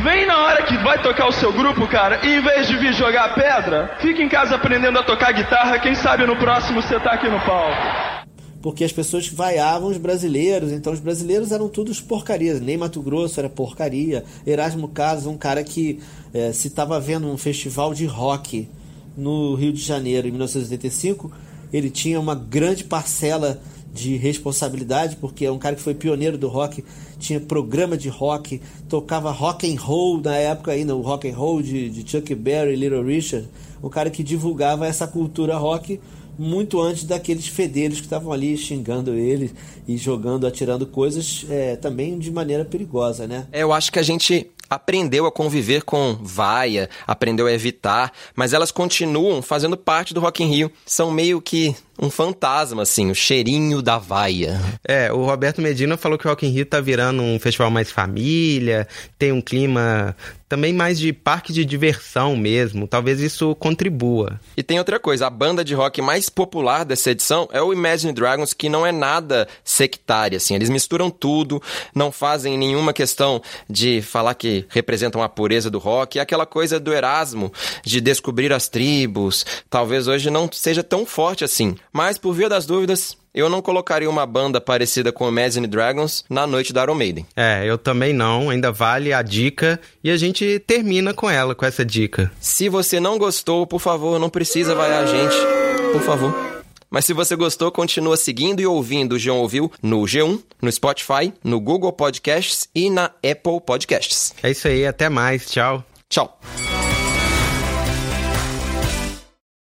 Vem 0.04 0.26
na 0.26 0.38
hora 0.38 0.64
que 0.64 0.78
vai 0.80 1.02
tocar 1.02 1.30
o 1.30 1.32
seu 1.32 1.54
grupo, 1.54 1.88
cara, 1.88 2.20
e 2.28 2.36
em 2.36 2.42
vez 2.42 2.68
de 2.68 2.76
vir 2.76 2.94
jogar 2.94 3.34
pedra, 3.36 3.96
fica 4.02 4.22
em 4.22 4.28
casa 4.28 4.56
aprendendo 4.56 5.00
a 5.00 5.04
tocar 5.04 5.32
guitarra, 5.32 5.80
quem 5.80 5.96
sabe 5.96 6.26
no 6.26 6.36
próximo 6.36 6.82
você 6.82 7.00
tá 7.00 7.14
aqui 7.14 7.30
no 7.30 7.40
palco. 7.40 8.28
Porque 8.62 8.84
as 8.84 8.92
pessoas 8.92 9.30
vaiavam 9.30 9.88
os 9.88 9.96
brasileiros, 9.98 10.74
então 10.74 10.92
os 10.92 11.00
brasileiros 11.00 11.54
eram 11.54 11.70
todos 11.70 12.02
porcarias, 12.02 12.60
nem 12.60 12.76
Mato 12.76 13.02
Grosso 13.02 13.40
era 13.40 13.48
porcaria. 13.48 14.26
Erasmo 14.46 14.90
Carlos, 14.90 15.26
um 15.26 15.38
cara 15.38 15.64
que 15.64 16.02
é, 16.34 16.52
se 16.52 16.68
estava 16.68 17.00
vendo 17.00 17.26
um 17.30 17.38
festival 17.38 17.94
de 17.94 18.06
rock 18.06 18.68
no 19.16 19.56
Rio 19.56 19.72
de 19.72 19.82
Janeiro 19.82 20.28
em 20.28 20.32
1985, 20.32 21.32
ele 21.72 21.90
tinha 21.90 22.20
uma 22.20 22.36
grande 22.36 22.84
parcela 22.84 23.58
de 23.94 24.18
responsabilidade, 24.18 25.16
porque 25.18 25.46
é 25.46 25.52
um 25.52 25.60
cara 25.60 25.76
que 25.76 25.82
foi 25.82 25.94
pioneiro 25.94 26.38
do 26.38 26.48
rock, 26.48 26.84
tinha 27.24 27.40
programa 27.40 27.98
de 27.98 28.10
rock, 28.10 28.62
tocava 28.90 29.32
rock 29.32 29.72
and 29.72 29.80
roll 29.80 30.22
na 30.22 30.36
época 30.36 30.72
ainda, 30.72 30.94
o 30.94 31.02
rock 31.02 31.30
and 31.30 31.36
roll 31.36 31.62
de, 31.62 31.90
de 31.90 32.10
Chuck 32.10 32.36
Berry, 32.36 32.76
Little 32.76 33.02
Richard, 33.02 33.48
um 33.82 33.90
cara 33.90 34.10
que 34.10 34.22
divulgava 34.22 34.86
essa 34.86 35.08
cultura 35.08 35.58
rock 35.58 36.00
muito 36.38 36.82
antes 36.82 37.04
daqueles 37.04 37.48
fedelhos 37.48 38.00
que 38.00 38.06
estavam 38.06 38.34
ali 38.34 38.58
xingando 38.58 39.14
ele 39.14 39.52
e 39.88 39.98
jogando, 39.98 40.46
atirando 40.46 40.86
coisas 40.86 41.46
é, 41.50 41.76
também 41.76 42.18
de 42.18 42.32
maneira 42.32 42.66
perigosa, 42.66 43.28
né? 43.28 43.48
É, 43.52 43.64
eu 43.64 43.72
acho 43.72 43.92
que 43.92 44.00
a 44.00 44.04
gente 44.04 44.50
aprendeu 44.70 45.26
a 45.26 45.32
conviver 45.32 45.84
com 45.84 46.18
vaia, 46.22 46.90
aprendeu 47.06 47.46
a 47.46 47.54
evitar, 47.54 48.12
mas 48.36 48.54
elas 48.54 48.72
continuam 48.72 49.42
fazendo 49.42 49.78
parte 49.78 50.14
do 50.14 50.20
Rock 50.20 50.44
in 50.44 50.48
Rio. 50.48 50.72
São 50.86 51.12
meio 51.12 51.40
que 51.40 51.76
um 52.00 52.10
fantasma, 52.10 52.82
assim, 52.82 53.12
o 53.12 53.16
cheirinho 53.16 53.82
da 53.82 53.98
vaia. 53.98 54.60
É, 54.84 55.12
o 55.12 55.26
Roberto 55.26 55.62
Medina 55.62 55.96
falou 55.96 56.18
que 56.18 56.26
o 56.26 56.30
Rock 56.30 56.46
in 56.46 56.50
Rio 56.50 56.66
tá 56.66 56.82
virando 56.82 57.22
um 57.22 57.40
festival 57.40 57.70
mais 57.70 57.92
família, 57.92 58.88
tem 59.18 59.32
um 59.32 59.42
clima 59.42 60.16
também 60.54 60.72
mais 60.72 61.00
de 61.00 61.12
parque 61.12 61.52
de 61.52 61.66
diversão 61.66 62.36
mesmo. 62.36 62.88
Talvez 62.88 63.20
isso 63.20 63.56
contribua. 63.56 64.40
E 64.56 64.62
tem 64.62 64.78
outra 64.78 65.00
coisa, 65.00 65.26
a 65.26 65.30
banda 65.30 65.66
de 65.66 65.74
rock 65.74 66.00
mais 66.00 66.30
popular 66.30 66.86
dessa 66.86 67.10
edição 67.10 67.50
é 67.52 67.60
o 67.60 67.74
Imagine 67.74 68.14
Dragons, 68.14 68.54
que 68.54 68.70
não 68.70 68.86
é 68.86 68.92
nada 68.92 69.48
sectária, 69.64 70.38
assim. 70.38 70.54
Eles 70.54 70.70
misturam 70.70 71.10
tudo, 71.10 71.60
não 71.96 72.12
fazem 72.12 72.56
nenhuma 72.56 72.94
questão 72.94 73.42
de 73.68 74.04
falar 74.04 74.36
que 74.36 74.64
representam 74.70 75.24
a 75.24 75.30
pureza 75.30 75.72
do 75.72 75.80
rock. 75.80 76.20
É 76.20 76.22
aquela 76.22 76.46
coisa 76.46 76.80
do 76.80 76.94
Erasmo, 76.94 77.52
de 77.84 78.00
descobrir 78.00 78.54
as 78.54 78.70
tribos. 78.70 79.44
Talvez 79.72 80.08
hoje 80.08 80.30
não 80.30 80.48
seja 80.52 80.84
tão 80.84 81.04
forte 81.04 81.44
assim. 81.44 81.76
Mas, 81.94 82.18
por 82.18 82.34
via 82.34 82.50
das 82.50 82.66
dúvidas, 82.66 83.16
eu 83.34 83.50
não 83.50 83.62
colocaria 83.62 84.10
uma 84.10 84.26
banda 84.26 84.60
parecida 84.60 85.12
com 85.12 85.30
Imagine 85.30 85.68
Dragons 85.68 86.26
na 86.30 86.48
noite 86.48 86.74
da 86.74 86.84
Iron 86.84 86.96
Maiden. 86.96 87.26
É, 87.36 87.64
eu 87.66 87.78
também 87.78 88.14
não. 88.14 88.50
Ainda 88.50 88.72
vale 88.72 89.14
a 89.14 89.22
dica 89.22 89.80
e 90.04 90.10
a 90.10 90.18
gente 90.18 90.60
termina 90.66 91.14
com 91.14 91.30
ela, 91.30 91.54
com 91.54 91.66
essa 91.66 91.86
dica. 91.86 92.32
Se 92.40 92.68
você 92.68 93.00
não 93.00 93.18
gostou, 93.18 93.68
por 93.68 93.80
favor, 93.80 94.20
não 94.20 94.30
precisa 94.30 94.74
vaiar 94.74 95.04
a 95.04 95.06
gente. 95.06 95.36
Por 95.92 96.02
favor. 96.02 96.64
Mas 96.90 97.06
se 97.06 97.14
você 97.14 97.36
gostou, 97.36 97.72
continua 97.72 98.16
seguindo 98.18 98.60
e 98.60 98.68
ouvindo 98.68 99.14
o 99.14 99.20
João 99.20 99.40
Ouviu 99.40 99.72
no 99.82 100.02
G1, 100.02 100.40
no 100.62 100.72
Spotify, 100.72 101.34
no 101.44 101.60
Google 101.60 101.92
Podcasts 101.92 102.68
e 102.74 102.88
na 102.88 103.06
Apple 103.06 103.62
Podcasts. 103.66 104.34
É 104.44 104.52
isso 104.52 104.68
aí, 104.68 104.86
até 104.86 105.10
mais. 105.10 105.50
Tchau. 105.50 105.84
Tchau. 106.08 106.40